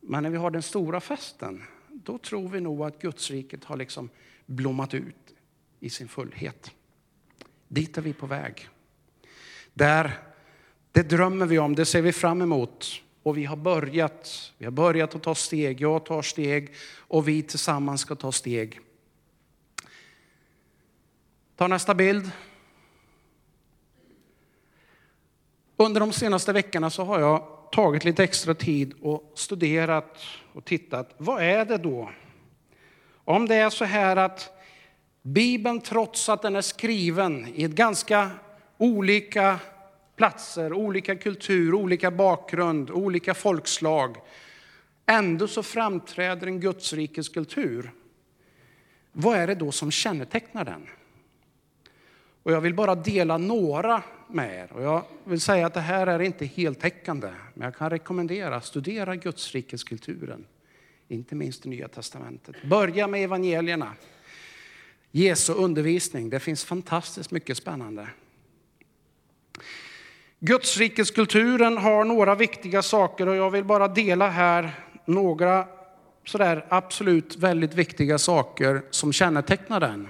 Men 0.00 0.22
när 0.22 0.30
vi 0.30 0.36
har 0.36 0.50
den 0.50 0.62
stora 0.62 1.00
festen, 1.00 1.62
då 1.88 2.18
tror 2.18 2.48
vi 2.48 2.60
nog 2.60 2.82
att 2.82 3.02
Gudsriket 3.02 3.64
har 3.64 3.76
liksom 3.76 4.10
blommat 4.46 4.94
ut 4.94 5.34
i 5.80 5.90
sin 5.90 6.08
fullhet. 6.08 6.70
Dit 7.68 7.98
är 7.98 8.02
vi 8.02 8.12
på 8.12 8.26
väg. 8.26 8.68
Där 9.74 10.18
Det 10.92 11.02
drömmer 11.02 11.46
vi 11.46 11.58
om, 11.58 11.74
det 11.74 11.84
ser 11.84 12.02
vi 12.02 12.12
fram 12.12 12.42
emot. 12.42 13.02
Och 13.22 13.36
vi 13.36 13.44
har 13.44 13.56
börjat. 13.56 14.52
Vi 14.58 14.64
har 14.64 14.72
börjat 14.72 15.14
att 15.14 15.22
ta 15.22 15.34
steg. 15.34 15.80
Jag 15.80 16.06
tar 16.06 16.22
steg 16.22 16.74
och 16.96 17.28
vi 17.28 17.42
tillsammans 17.42 18.00
ska 18.00 18.14
ta 18.14 18.32
steg. 18.32 18.80
Ta 21.56 21.68
nästa 21.68 21.94
bild. 21.94 22.30
Under 25.80 26.00
de 26.00 26.12
senaste 26.12 26.52
veckorna 26.52 26.90
så 26.90 27.04
har 27.04 27.20
jag 27.20 27.42
tagit 27.72 28.04
lite 28.04 28.24
extra 28.24 28.54
tid 28.54 28.94
och 29.02 29.32
studerat 29.34 30.18
och 30.52 30.64
tittat. 30.64 31.14
Vad 31.16 31.42
är 31.42 31.64
det 31.64 31.78
då? 31.78 32.10
Om 33.24 33.48
det 33.48 33.54
är 33.54 33.70
så 33.70 33.84
här 33.84 34.16
att 34.16 34.52
Bibeln, 35.22 35.80
trots 35.80 36.28
att 36.28 36.42
den 36.42 36.56
är 36.56 36.60
skriven 36.60 37.48
i 37.54 37.64
ett 37.64 37.70
ganska 37.70 38.30
olika 38.78 39.58
platser, 40.16 40.72
olika 40.72 41.16
kultur, 41.16 41.74
olika 41.74 42.10
bakgrund, 42.10 42.90
olika 42.90 43.34
folkslag, 43.34 44.16
ändå 45.06 45.48
så 45.48 45.62
framträder 45.62 46.46
en 46.46 46.60
Gudsrikes 46.60 47.28
kultur. 47.28 47.92
Vad 49.12 49.36
är 49.36 49.46
det 49.46 49.54
då 49.54 49.72
som 49.72 49.90
kännetecknar 49.90 50.64
den? 50.64 50.86
Och 52.42 52.52
jag 52.52 52.60
vill 52.60 52.74
bara 52.74 52.94
dela 52.94 53.38
några 53.38 54.02
med 54.28 54.54
er. 54.54 54.72
Och 54.72 54.82
jag 54.82 55.04
vill 55.24 55.40
säga 55.40 55.66
att 55.66 55.74
det 55.74 55.80
här 55.80 56.06
är 56.06 56.20
inte 56.20 56.46
heltäckande, 56.46 57.30
men 57.54 57.64
jag 57.64 57.76
kan 57.76 57.90
rekommendera 57.90 58.60
studera 58.60 59.16
Gudsrikeskulturen, 59.16 60.44
inte 61.08 61.34
minst 61.34 61.62
det 61.62 61.68
Nya 61.68 61.88
Testamentet. 61.88 62.56
Börja 62.62 63.06
med 63.06 63.24
evangelierna. 63.24 63.92
Jesu 65.10 65.52
undervisning, 65.52 66.30
det 66.30 66.40
finns 66.40 66.64
fantastiskt 66.64 67.30
mycket 67.30 67.56
spännande. 67.56 68.08
Gudsrikeskulturen 70.40 71.78
har 71.78 72.04
några 72.04 72.34
viktiga 72.34 72.82
saker 72.82 73.26
och 73.26 73.36
jag 73.36 73.50
vill 73.50 73.64
bara 73.64 73.88
dela 73.88 74.28
här 74.28 74.70
några 75.04 75.68
sådär 76.24 76.66
absolut 76.68 77.36
väldigt 77.36 77.74
viktiga 77.74 78.18
saker 78.18 78.82
som 78.90 79.12
kännetecknar 79.12 79.80
den. 79.80 80.08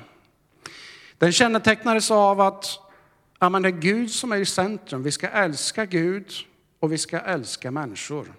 Den 1.18 1.32
kännetecknades 1.32 2.10
av 2.10 2.40
att 2.40 2.78
ja, 3.38 3.50
det 3.50 3.68
är 3.68 3.72
Gud 3.72 4.10
som 4.10 4.32
är 4.32 4.36
i 4.36 4.46
centrum. 4.46 5.02
Vi 5.02 5.12
ska 5.12 5.28
älska 5.28 5.86
Gud 5.86 6.32
och 6.80 6.92
vi 6.92 6.98
ska 6.98 7.20
älska 7.20 7.70
människor. 7.70 8.34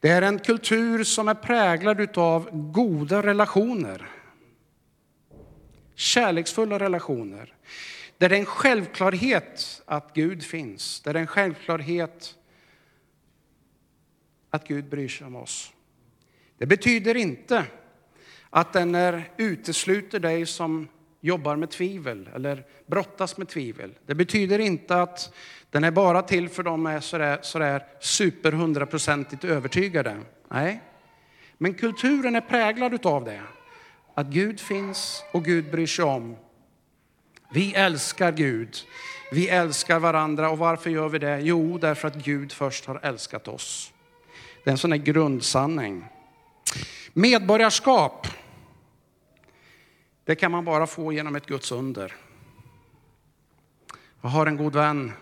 Det 0.00 0.08
är 0.08 0.22
en 0.22 0.38
kultur 0.38 1.04
som 1.04 1.28
är 1.28 1.34
präglad 1.34 2.18
av 2.18 2.48
goda 2.72 3.22
relationer. 3.22 4.08
Kärleksfulla 5.94 6.78
relationer. 6.78 7.54
Där 8.18 8.28
det 8.28 8.36
är 8.36 8.40
en 8.40 8.46
självklarhet 8.46 9.82
att 9.84 10.14
Gud 10.14 10.42
finns. 10.42 11.00
Där 11.00 11.12
det 11.12 11.18
är 11.18 11.20
en 11.20 11.26
självklarhet 11.26 12.34
att 14.50 14.68
Gud 14.68 14.84
bryr 14.84 15.08
sig 15.08 15.26
om 15.26 15.36
oss. 15.36 15.72
Det 16.58 16.66
betyder 16.66 17.16
inte 17.16 17.64
att 18.50 18.72
den 18.72 18.94
är 18.94 19.30
utesluter 19.36 20.20
dig 20.20 20.46
som 20.46 20.88
jobbar 21.20 21.56
med 21.56 21.70
tvivel 21.70 22.28
eller 22.34 22.64
brottas 22.86 23.36
med 23.36 23.48
tvivel. 23.48 23.94
Det 24.06 24.14
betyder 24.14 24.58
inte 24.58 25.02
att 25.02 25.34
den 25.70 25.84
är 25.84 25.90
bara 25.90 26.22
till 26.22 26.48
för 26.48 26.62
de 26.62 26.86
är 26.86 27.00
sådär, 27.00 27.38
sådär 27.42 27.86
super 28.00 28.52
hundraprocentigt 28.52 29.44
övertygade. 29.44 30.16
Nej, 30.48 30.80
men 31.58 31.74
kulturen 31.74 32.36
är 32.36 32.40
präglad 32.40 33.06
av 33.06 33.24
det. 33.24 33.42
Att 34.14 34.26
Gud 34.26 34.60
finns 34.60 35.24
och 35.32 35.44
Gud 35.44 35.70
bryr 35.70 35.86
sig 35.86 36.04
om. 36.04 36.36
Vi 37.52 37.74
älskar 37.74 38.32
Gud. 38.32 38.76
Vi 39.32 39.48
älskar 39.48 39.98
varandra 39.98 40.50
och 40.50 40.58
varför 40.58 40.90
gör 40.90 41.08
vi 41.08 41.18
det? 41.18 41.40
Jo, 41.40 41.78
därför 41.78 42.08
att 42.08 42.14
Gud 42.14 42.52
först 42.52 42.86
har 42.86 43.00
älskat 43.02 43.48
oss. 43.48 43.92
Det 44.64 44.70
är 44.70 44.72
en 44.72 44.78
sån 44.78 44.92
här 44.92 44.98
grundsanning. 44.98 46.04
Medborgarskap 47.12 48.26
det 50.30 50.36
kan 50.36 50.52
man 50.52 50.64
bara 50.64 50.86
få 50.86 51.12
genom 51.12 51.36
ett 51.36 51.46
Guds 51.46 51.72
under. 51.72 52.16
Jag 54.20 54.28
har 54.28 54.46
en 54.46 54.56
god 54.56 54.74
vän 54.74 55.12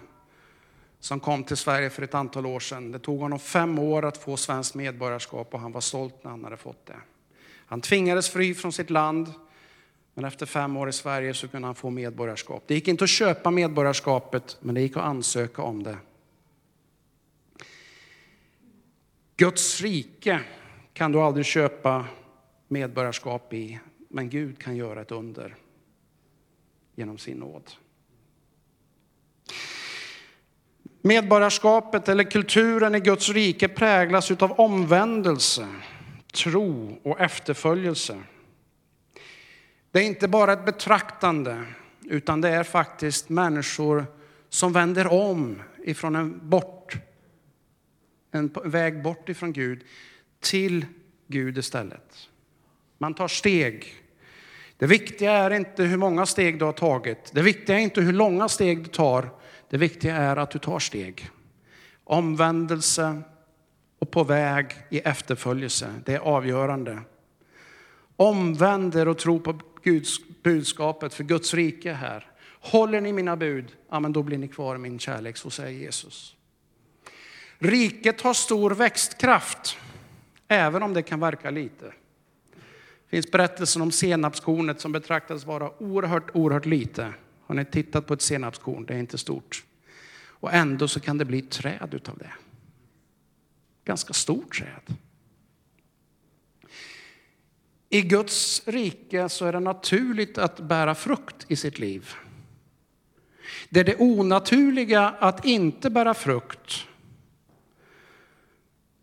som 1.01 1.21
kom 1.21 1.45
till 1.45 1.57
Sverige 1.57 1.91
för 1.91 2.03
ett 2.03 2.15
antal 2.15 2.47
år 2.47 2.61
sedan. 2.61 2.93
Det 2.93 2.99
tog 2.99 3.21
honom 3.21 3.39
fem 3.39 3.79
år 3.79 4.05
att 4.05 4.17
få 4.17 4.37
svenskt 4.37 4.75
medborgarskap 4.75 5.55
och 5.55 5.61
han 5.61 5.73
var 5.73 5.81
stolt 5.81 6.25
när 6.25 6.31
han 6.31 6.45
hade 6.45 6.57
fått 6.57 6.87
det. 6.87 6.97
Han 7.67 7.81
tvingades 7.81 8.31
fly 8.31 8.55
från 8.55 8.73
sitt 8.73 8.91
land, 8.91 9.33
men 10.15 10.25
efter 10.25 10.47
fem 10.47 10.77
år 10.77 10.89
i 10.89 10.93
Sverige 10.93 11.35
så 11.35 11.49
kunde 11.49 11.69
han 11.69 11.75
få 11.75 11.91
medborgarskap. 11.91 12.65
Det 12.67 12.75
gick 12.75 12.89
inte 12.89 13.05
att 13.05 13.11
köpa 13.11 13.51
medborgarskapet, 13.51 14.57
men 14.61 14.75
det 14.75 14.81
gick 14.81 14.97
att 14.97 15.03
ansöka 15.03 15.63
om 15.63 15.83
det. 15.83 15.97
Guds 19.37 19.81
rike 19.81 20.41
kan 20.93 21.13
du 21.13 21.21
aldrig 21.21 21.47
köpa 21.47 22.05
medborgarskap 22.69 23.53
i. 23.53 23.81
Men 24.09 24.31
Gud 24.31 24.59
kan 24.59 24.77
göra 24.77 25.01
ett 25.01 25.13
under 25.13 25.57
genom 26.95 27.19
sin 27.19 27.39
nåd. 27.39 27.71
Medborgarskapet 31.03 32.09
eller 32.09 32.25
kulturen 32.25 32.95
i 32.95 33.01
Guds 33.01 33.29
rike 33.29 33.69
präglas 33.69 34.31
av 34.31 34.53
omvändelse, 34.53 35.69
tro 36.33 36.99
och 37.03 37.21
efterföljelse. 37.21 38.23
Det 39.91 39.99
är 39.99 40.05
inte 40.05 40.29
bara 40.29 40.53
ett 40.53 40.65
betraktande, 40.65 41.65
utan 42.05 42.41
det 42.41 42.49
är 42.49 42.65
faktiskt 42.65 43.29
människor 43.29 44.07
som 44.49 44.73
vänder 44.73 45.13
om 45.13 45.63
ifrån 45.85 46.17
en, 46.17 46.49
bort, 46.49 46.97
en 48.31 48.51
väg 48.65 49.03
bort 49.03 49.29
ifrån 49.29 49.53
Gud 49.53 49.85
till 50.41 50.87
Gud 51.27 51.59
istället. 51.59 52.29
Man 52.99 53.15
tar 53.15 53.29
steg. 53.29 53.95
Det 54.77 54.87
viktiga 54.87 55.33
är 55.33 55.51
inte 55.51 55.83
hur 55.83 55.97
många 55.97 56.27
steg 56.27 56.59
du 56.59 56.65
har 56.65 56.73
tagit. 56.73 57.31
Det 57.33 57.43
viktiga 57.43 57.79
är 57.79 57.83
inte 57.83 58.01
hur 58.01 58.13
långa 58.13 58.49
steg 58.49 58.83
du 58.83 58.91
tar. 58.91 59.31
Det 59.71 59.77
viktiga 59.77 60.17
är 60.17 60.37
att 60.37 60.51
du 60.51 60.59
tar 60.59 60.79
steg. 60.79 61.31
Omvändelse 62.05 63.23
och 63.99 64.11
på 64.11 64.25
väg 64.25 64.67
i 64.91 64.99
efterföljelse. 64.99 65.95
Det 66.05 66.15
är 66.15 66.19
avgörande. 66.19 66.99
Omvänd 68.17 68.97
er 68.97 69.09
och 69.09 69.19
tro 69.19 69.41
på 69.41 69.61
Guds 69.83 70.43
budskapet 70.43 71.15
för 71.15 71.25
Guds 71.25 71.55
rike 71.55 71.93
här. 71.93 72.27
Håller 72.61 73.01
ni 73.01 73.13
mina 73.13 73.37
bud, 73.37 73.77
ja, 73.91 74.01
men 74.01 74.13
då 74.13 74.23
blir 74.23 74.39
ni 74.39 74.49
kvar 74.49 74.75
i 74.75 74.79
min 74.79 74.99
kärlek, 74.99 75.37
så 75.37 75.51
säger 75.51 75.81
Jesus. 75.81 76.37
Riket 77.59 78.21
har 78.21 78.35
stor 78.35 78.71
växtkraft, 78.71 79.79
även 80.49 80.83
om 80.83 80.95
det 80.95 81.03
kan 81.03 81.21
verka 81.21 81.51
lite. 81.51 81.93
Det 83.11 83.17
finns 83.17 83.31
berättelsen 83.31 83.83
om 83.83 83.93
senapskornet 83.93 84.81
som 84.81 84.93
betraktas 84.93 85.47
vara 85.47 85.83
oerhört, 85.83 86.31
oerhört 86.35 86.67
lite. 86.67 87.15
Har 87.47 87.55
ni 87.55 87.65
tittat 87.65 88.07
på 88.07 88.15
ett 88.15 88.23
senapskorn? 88.23 88.87
Det 88.87 88.95
är 88.95 88.99
inte 88.99 89.19
stort. 89.19 89.65
Och 90.27 90.53
ändå 90.53 90.89
så 90.89 91.01
kan 91.01 91.19
det 91.19 91.25
bli 91.25 91.43
träd 91.43 91.95
utav 91.95 92.19
det. 92.19 92.33
Ganska 93.85 94.13
stort 94.13 94.59
träd. 94.59 94.97
I 97.89 98.03
Guds 98.03 98.63
rike 98.67 99.29
så 99.29 99.45
är 99.45 99.53
det 99.53 99.61
naturligt 99.61 100.39
att 100.39 100.61
bära 100.61 100.95
frukt 100.95 101.47
i 101.49 101.57
sitt 101.57 101.79
liv. 101.79 102.11
Det 103.69 103.81
är 103.81 103.85
det 103.85 103.97
onaturliga 103.97 105.09
att 105.09 105.45
inte 105.45 105.91
bära 105.91 106.15
frukt. 106.15 106.87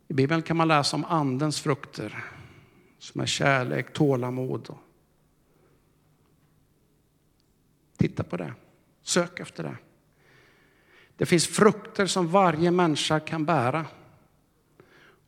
I 0.08 0.14
Bibeln 0.14 0.42
kan 0.42 0.58
man 0.58 0.68
läsa 0.68 0.96
om 0.96 1.06
andens 1.06 1.62
frukter 1.62 2.35
som 3.06 3.22
är 3.22 3.26
kärlek, 3.26 3.94
tålamod. 3.94 4.76
Titta 7.98 8.24
på 8.24 8.38
det. 8.38 8.54
Sök 9.04 9.40
efter 9.40 9.64
det. 9.64 9.78
Det 11.18 11.26
finns 11.26 11.48
frukter 11.48 12.06
som 12.06 12.28
varje 12.28 12.72
människa 12.72 13.20
kan 13.20 13.46
bära. 13.46 13.86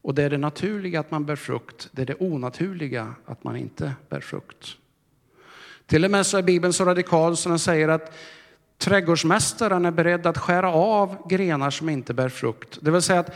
Och 0.02 0.16
det 0.16 0.24
är 0.24 0.30
det 0.30 0.38
naturliga 0.38 1.00
att 1.00 1.12
man 1.12 1.26
bär 1.26 1.36
frukt. 1.36 1.90
Det 1.92 2.02
är 2.02 2.06
det 2.06 2.16
onaturliga 2.16 3.16
att 3.26 3.44
man 3.44 3.56
inte 3.56 3.94
bär 4.10 4.22
frukt. 4.22 4.78
Till 5.86 6.06
och 6.06 6.12
med 6.12 6.26
så 6.26 6.38
är 6.38 6.44
Bibeln 6.44 6.74
så 6.74 6.86
radikal 6.86 7.38
som 7.38 7.50
den 7.50 7.60
säger 7.60 7.88
att 7.88 8.14
trädgårdsmästaren 8.78 9.86
är 9.86 9.92
beredd 9.92 10.26
att 10.26 10.38
skära 10.38 10.74
av 10.74 11.28
grenar 11.30 11.70
som 11.70 11.90
inte 11.90 12.14
bär 12.14 12.30
frukt. 12.30 12.78
Det 12.82 12.92
vill 12.92 13.02
säga 13.02 13.20
att 13.20 13.36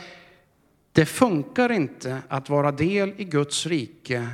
det 0.92 1.06
funkar 1.06 1.72
inte 1.72 2.22
att 2.28 2.48
vara 2.48 2.72
del 2.72 3.14
i 3.16 3.24
Guds 3.24 3.66
rike 3.66 4.28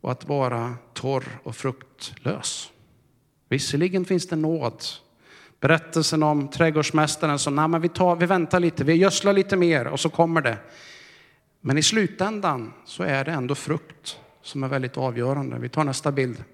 och 0.00 0.12
att 0.12 0.28
vara 0.28 0.74
torr 0.94 1.24
och 1.42 1.56
fruktlös. 1.56 2.72
Visserligen 3.48 4.04
finns 4.04 4.28
det 4.28 4.36
nåd. 4.36 4.82
Berättelsen 5.60 6.22
om 6.22 6.48
trädgårdsmästaren 6.48 7.38
som, 7.38 7.56
nej 7.56 7.68
men 7.68 7.80
vi, 7.80 7.88
tar, 7.88 8.16
vi 8.16 8.26
väntar 8.26 8.60
lite, 8.60 8.84
vi 8.84 8.94
gödslar 8.94 9.32
lite 9.32 9.56
mer 9.56 9.86
och 9.86 10.00
så 10.00 10.08
kommer 10.08 10.40
det. 10.40 10.58
Men 11.60 11.78
i 11.78 11.82
slutändan 11.82 12.72
så 12.84 13.02
är 13.02 13.24
det 13.24 13.30
ändå 13.30 13.54
frukt 13.54 14.18
som 14.42 14.62
är 14.62 14.68
väldigt 14.68 14.96
avgörande. 14.96 15.58
Vi 15.58 15.68
tar 15.68 15.84
nästa 15.84 16.12
bild. 16.12 16.44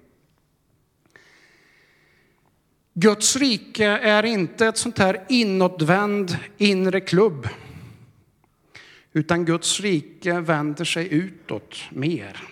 Guds 2.93 3.35
rike 3.35 3.85
är 3.85 4.25
inte 4.25 4.67
ett 4.67 4.77
sånt 4.77 4.97
här 4.97 5.25
inåtvänd 5.29 6.37
inre 6.57 6.99
klubb. 6.99 7.47
Utan 9.15 9.45
Guds 9.45 9.79
rike 9.79 10.39
vänder 10.39 10.85
sig 10.85 11.13
utåt 11.13 11.75
mer. 11.89 12.43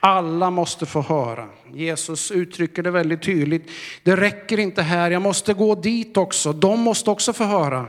Alla 0.00 0.50
måste 0.50 0.86
få 0.86 1.00
höra. 1.00 1.48
Jesus 1.72 2.30
uttrycker 2.30 2.82
det 2.82 2.90
väldigt 2.90 3.22
tydligt. 3.22 3.70
Det 4.02 4.16
räcker 4.16 4.58
inte 4.58 4.82
här, 4.82 5.10
jag 5.10 5.22
måste 5.22 5.54
gå 5.54 5.74
dit 5.74 6.16
också. 6.16 6.52
De 6.52 6.80
måste 6.80 7.10
också 7.10 7.32
få 7.32 7.44
höra. 7.44 7.88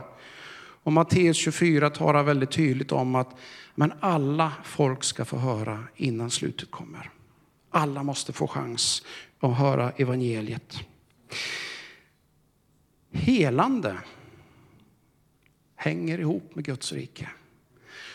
Och 0.82 0.92
Matteus 0.92 1.36
24 1.36 1.90
talar 1.90 2.22
väldigt 2.22 2.50
tydligt 2.50 2.92
om 2.92 3.14
att 3.14 3.36
men 3.74 3.92
alla 4.00 4.52
folk 4.64 5.04
ska 5.04 5.24
få 5.24 5.36
höra 5.36 5.84
innan 5.96 6.30
slutet 6.30 6.70
kommer. 6.70 7.10
Alla 7.70 8.02
måste 8.02 8.32
få 8.32 8.46
chans 8.46 9.02
att 9.40 9.58
höra 9.58 9.92
evangeliet. 9.96 10.80
Helande 13.12 13.96
hänger 15.78 16.20
ihop 16.20 16.54
med 16.54 16.64
Guds 16.64 16.92
rike. 16.92 17.28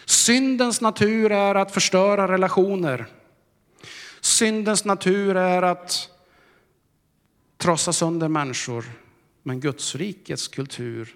Syndens 0.05 0.81
natur 0.81 1.31
är 1.31 1.55
att 1.55 1.71
förstöra 1.71 2.27
relationer. 2.27 3.05
Syndens 4.21 4.85
natur 4.85 5.37
är 5.37 5.61
att 5.61 6.09
trossa 7.57 7.93
sönder 7.93 8.27
människor. 8.27 8.85
Men 9.43 9.59
Guds 9.59 9.95
rikets 9.95 10.47
kultur, 10.47 11.15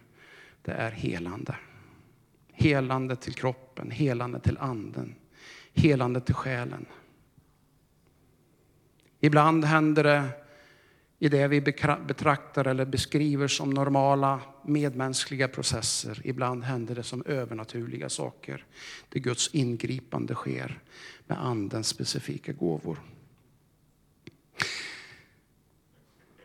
det 0.61 0.71
är 0.71 0.91
helande. 0.91 1.55
Helande 2.53 3.15
till 3.15 3.33
kroppen, 3.33 3.91
helande 3.91 4.39
till 4.39 4.57
anden, 4.57 5.15
helande 5.73 6.21
till 6.21 6.35
själen. 6.35 6.85
Ibland 9.19 9.65
händer 9.65 10.03
det 10.03 10.23
i 11.19 11.29
det 11.29 11.47
vi 11.47 11.61
betraktar 12.07 12.67
eller 12.67 12.85
beskriver 12.85 13.47
som 13.47 13.69
normala 13.69 14.41
medmänskliga 14.65 15.47
processer. 15.47 16.21
Ibland 16.23 16.63
händer 16.63 16.95
det 16.95 17.03
som 17.03 17.23
övernaturliga 17.25 18.09
saker. 18.09 18.65
Det 19.09 19.19
Guds 19.19 19.49
ingripande 19.53 20.35
sker 20.35 20.79
med 21.27 21.45
andens 21.45 21.87
specifika 21.87 22.51
gåvor. 22.51 22.99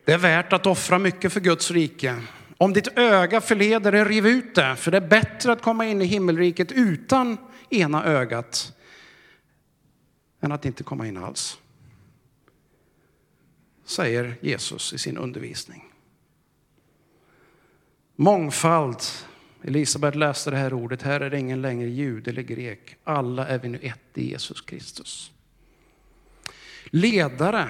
Det 0.05 0.13
är 0.13 0.19
värt 0.19 0.53
att 0.53 0.67
offra 0.67 0.99
mycket 0.99 1.33
för 1.33 1.41
Guds 1.41 1.71
rike. 1.71 2.23
Om 2.57 2.73
ditt 2.73 2.99
öga 2.99 3.41
förleder 3.41 3.93
dig, 3.93 4.05
riv 4.05 4.27
ut 4.27 4.55
det. 4.55 4.77
För 4.77 4.91
det 4.91 4.97
är 4.97 5.09
bättre 5.09 5.53
att 5.53 5.63
komma 5.63 5.87
in 5.87 6.03
i 6.03 6.05
himmelriket 6.05 6.73
utan 6.73 7.37
ena 7.71 8.05
ögat 8.05 8.73
än 10.41 10.53
att 10.53 10.65
inte 10.65 10.85
komma 10.85 11.07
in 11.07 11.17
alls 11.17 11.59
säger 13.93 14.39
Jesus 14.41 14.93
i 14.93 14.99
sin 14.99 15.19
undervisning. 15.19 15.85
Mångfald. 18.17 18.99
Elisabet 19.65 20.15
läste 20.15 20.51
det 20.51 20.57
här 20.57 20.73
ordet. 20.73 21.03
Här 21.03 21.21
är 21.21 21.31
det 21.31 21.39
ingen 21.39 21.63
längre 21.63 21.89
jud 21.89 22.29
eller 22.29 22.43
grek. 22.43 22.97
Alla 23.05 23.49
är 23.49 23.59
vi 23.59 23.69
nu 23.69 23.79
ett 23.79 24.19
i 24.19 24.31
Jesus 24.31 24.61
Kristus. 24.61 25.33
Ledare 26.85 27.69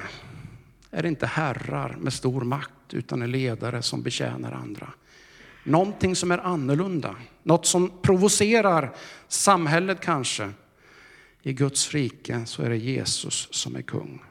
är 0.91 1.07
inte 1.07 1.27
herrar 1.27 1.97
med 2.01 2.13
stor 2.13 2.41
makt 2.41 2.95
utan 2.95 3.23
är 3.23 3.27
ledare 3.27 3.83
som 3.83 4.03
betjänar 4.03 4.53
andra. 4.53 4.93
Någonting 5.65 6.17
som 6.17 6.31
är 6.31 6.39
annorlunda, 6.39 7.17
något 7.43 7.67
som 7.67 7.93
provocerar 8.03 8.97
samhället 9.29 10.01
kanske. 10.01 10.51
I 11.43 11.53
Guds 11.53 11.95
rike 11.95 12.47
så 12.47 12.63
är 12.63 12.71
det 12.71 12.77
Jesus 12.77 13.49
som 13.51 13.77
är 13.77 13.83
kung. 13.83 14.23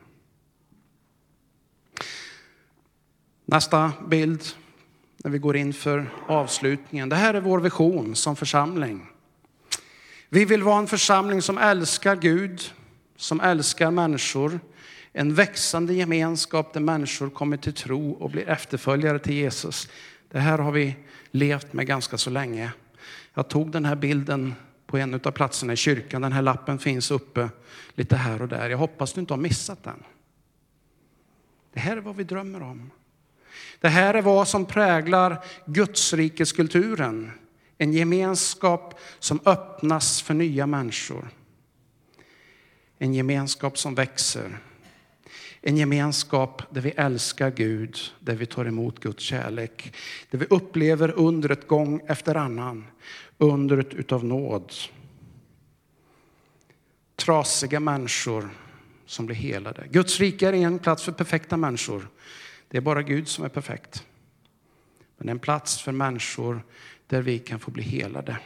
Nästa 3.46 3.94
bild 4.08 4.44
när 5.18 5.32
vi 5.32 5.38
går 5.38 5.56
in 5.56 5.74
för 5.74 6.10
avslutningen. 6.28 7.10
Det 7.10 7.16
här 7.16 7.34
är 7.34 7.42
vår 7.42 7.60
vision 7.60 8.16
som 8.16 8.36
församling. 8.36 9.08
Vi 10.30 10.46
vill 10.46 10.64
vara 10.64 10.80
en 10.80 10.88
församling 10.88 11.42
som 11.42 11.58
älskar 11.58 12.16
Gud, 12.16 12.62
som 13.16 13.42
älskar 13.42 13.92
människor. 13.92 14.60
En 15.14 15.34
växande 15.34 15.94
gemenskap 15.94 16.74
där 16.74 16.82
människor 16.82 17.30
kommer 17.30 17.58
till 17.58 17.74
tro 17.74 18.12
och 18.12 18.30
blir 18.30 18.50
efterföljare 18.50 19.20
till 19.20 19.34
Jesus. 19.34 19.88
Det 20.30 20.40
här 20.40 20.58
har 20.58 20.72
vi 20.72 20.96
levt 21.32 21.74
med 21.74 21.88
ganska 21.88 22.18
så 22.18 22.30
länge. 22.30 22.72
Jag 23.34 23.48
tog 23.48 23.72
den 23.72 23.86
här 23.86 23.96
bilden 23.96 24.56
på 24.88 24.98
en 24.98 25.14
av 25.14 25.32
platserna 25.32 25.74
i 25.74 25.76
kyrkan. 25.76 26.22
Den 26.22 26.32
här 26.32 26.42
lappen 26.42 26.80
finns 26.80 27.12
uppe 27.12 27.50
lite 27.96 28.16
här 28.16 28.42
och 28.42 28.48
där. 28.48 28.70
Jag 28.70 28.78
hoppas 28.78 29.14
du 29.14 29.22
inte 29.22 29.34
har 29.34 29.40
missat 29.42 29.84
den. 29.84 30.04
Det 31.74 31.80
här 31.80 31.98
är 31.98 32.02
vad 32.02 32.16
vi 32.16 32.24
drömmer 32.24 32.62
om. 32.62 32.92
Det 33.80 33.90
här 33.90 34.14
är 34.14 34.22
vad 34.22 34.48
som 34.48 34.66
präglar 34.66 35.46
Gudsrikeskulturen. 35.66 37.32
En 37.78 37.94
gemenskap 37.94 39.00
som 39.20 39.40
öppnas 39.46 40.22
för 40.22 40.34
nya 40.34 40.68
människor. 40.68 41.30
En 43.00 43.14
gemenskap 43.14 43.78
som 43.78 43.96
växer. 43.96 44.58
En 45.62 45.78
gemenskap 45.78 46.62
där 46.70 46.82
vi 46.82 46.90
älskar 46.90 47.52
Gud, 47.52 47.98
där 48.20 48.36
vi 48.36 48.46
tar 48.46 48.66
emot 48.66 49.00
Guds 49.00 49.24
kärlek. 49.24 49.94
Där 50.32 50.40
vi 50.40 50.46
upplever 50.50 51.12
undret 51.12 51.68
gång 51.68 52.02
efter 52.08 52.36
annan. 52.36 52.86
Undret 53.38 53.94
utav 53.94 54.26
nåd. 54.26 54.74
Trasiga 57.16 57.80
människor 57.80 58.50
som 59.06 59.26
blir 59.26 59.36
helade. 59.36 59.88
Guds 59.92 60.20
rike 60.20 60.48
är 60.48 60.54
en 60.54 60.80
plats 60.80 61.04
för 61.04 61.12
perfekta 61.12 61.58
människor. 61.58 62.08
Det 62.72 62.78
är 62.78 62.82
bara 62.82 63.02
Gud 63.02 63.28
som 63.28 63.46
är 63.46 63.50
perfekt. 63.50 64.06
Men 65.18 65.30
en 65.30 65.40
plats 65.40 65.82
för 65.82 65.92
människor 65.92 66.64
där 67.08 67.22
vi 67.22 67.40
kan 67.40 67.60
få 67.60 67.72
bli 67.72 67.84
helade. 67.84 68.38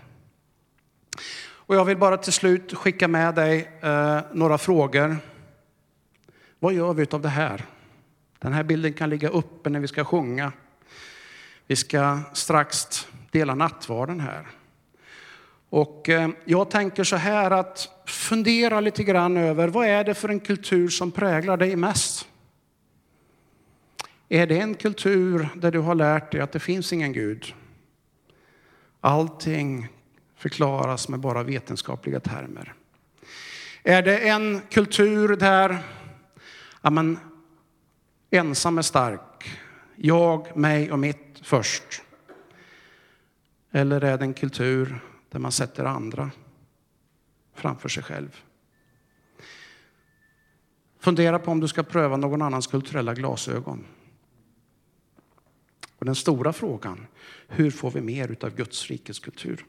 Och 1.38 1.76
jag 1.76 1.86
vill 1.86 1.98
bara 1.98 2.18
till 2.18 2.34
slut 2.34 2.74
skicka 2.74 3.08
med 3.08 3.36
dig 3.36 3.72
eh, 3.82 4.20
några 4.34 4.58
frågor. 4.58 5.18
Vad 6.60 6.74
gör 6.74 6.94
vi 6.94 7.08
av 7.12 7.22
det 7.22 7.30
här? 7.30 7.66
Den 8.40 8.54
här 8.54 8.64
bilden 8.64 8.94
kan 8.94 9.10
ligga 9.10 9.30
uppe 9.30 9.70
när 9.70 9.80
vi 9.80 9.88
ska 9.88 10.06
sjunga. 10.06 10.52
Vi 11.68 11.76
ska 11.76 12.20
strax 12.34 13.08
dela 13.32 13.56
nattvarden 13.56 14.20
här. 14.20 14.48
Och 15.70 16.10
eh, 16.10 16.30
jag 16.46 16.70
tänker 16.70 17.04
så 17.04 17.16
här 17.16 17.52
att 17.52 17.90
fundera 18.06 18.80
lite 18.80 19.04
grann 19.04 19.38
över 19.38 19.68
vad 19.68 19.88
är 19.88 20.04
det 20.04 20.14
för 20.14 20.30
en 20.30 20.40
kultur 20.40 20.90
som 20.90 21.12
präglar 21.12 21.58
dig 21.58 21.76
mest? 21.76 22.15
Är 24.36 24.48
det 24.48 24.60
en 24.60 24.76
kultur 24.76 25.50
där 25.56 25.72
du 25.72 25.80
har 25.80 25.96
lärt 25.96 26.32
dig 26.32 26.42
att 26.42 26.52
det 26.52 26.60
finns 26.60 26.94
ingen 26.94 27.14
Gud? 27.14 27.56
Allting 29.02 29.88
förklaras 30.36 31.10
med 31.10 31.20
bara 31.20 31.44
vetenskapliga 31.44 32.20
termer. 32.20 32.74
Är 33.84 34.02
det 34.02 34.30
en 34.30 34.62
kultur 34.70 35.36
där 35.36 35.78
ja, 36.82 36.90
men, 36.90 37.20
ensam 38.30 38.78
är 38.78 38.82
stark, 38.82 39.60
jag, 39.96 40.58
mig 40.58 40.92
och 40.92 41.00
mitt 41.00 41.40
först? 41.42 42.02
Eller 43.72 44.04
är 44.04 44.18
det 44.18 44.26
en 44.26 44.34
kultur 44.34 45.00
där 45.30 45.40
man 45.40 45.52
sätter 45.52 45.86
andra 45.86 46.32
framför 47.54 47.90
sig 47.90 48.04
själv? 48.04 48.42
Fundera 51.00 51.40
på 51.40 51.52
om 51.52 51.60
du 51.60 51.68
ska 51.68 51.84
pröva 51.84 52.18
någon 52.18 52.42
annans 52.42 52.68
kulturella 52.68 53.14
glasögon. 53.14 53.86
Och 56.06 56.08
den 56.08 56.16
stora 56.16 56.54
frågan, 56.54 57.08
hur 57.48 57.72
får 57.72 57.92
vi 57.92 58.02
mer 58.02 58.36
av 58.42 58.56
Guds 58.56 58.88
rikes 58.88 59.20
kultur? 59.20 59.66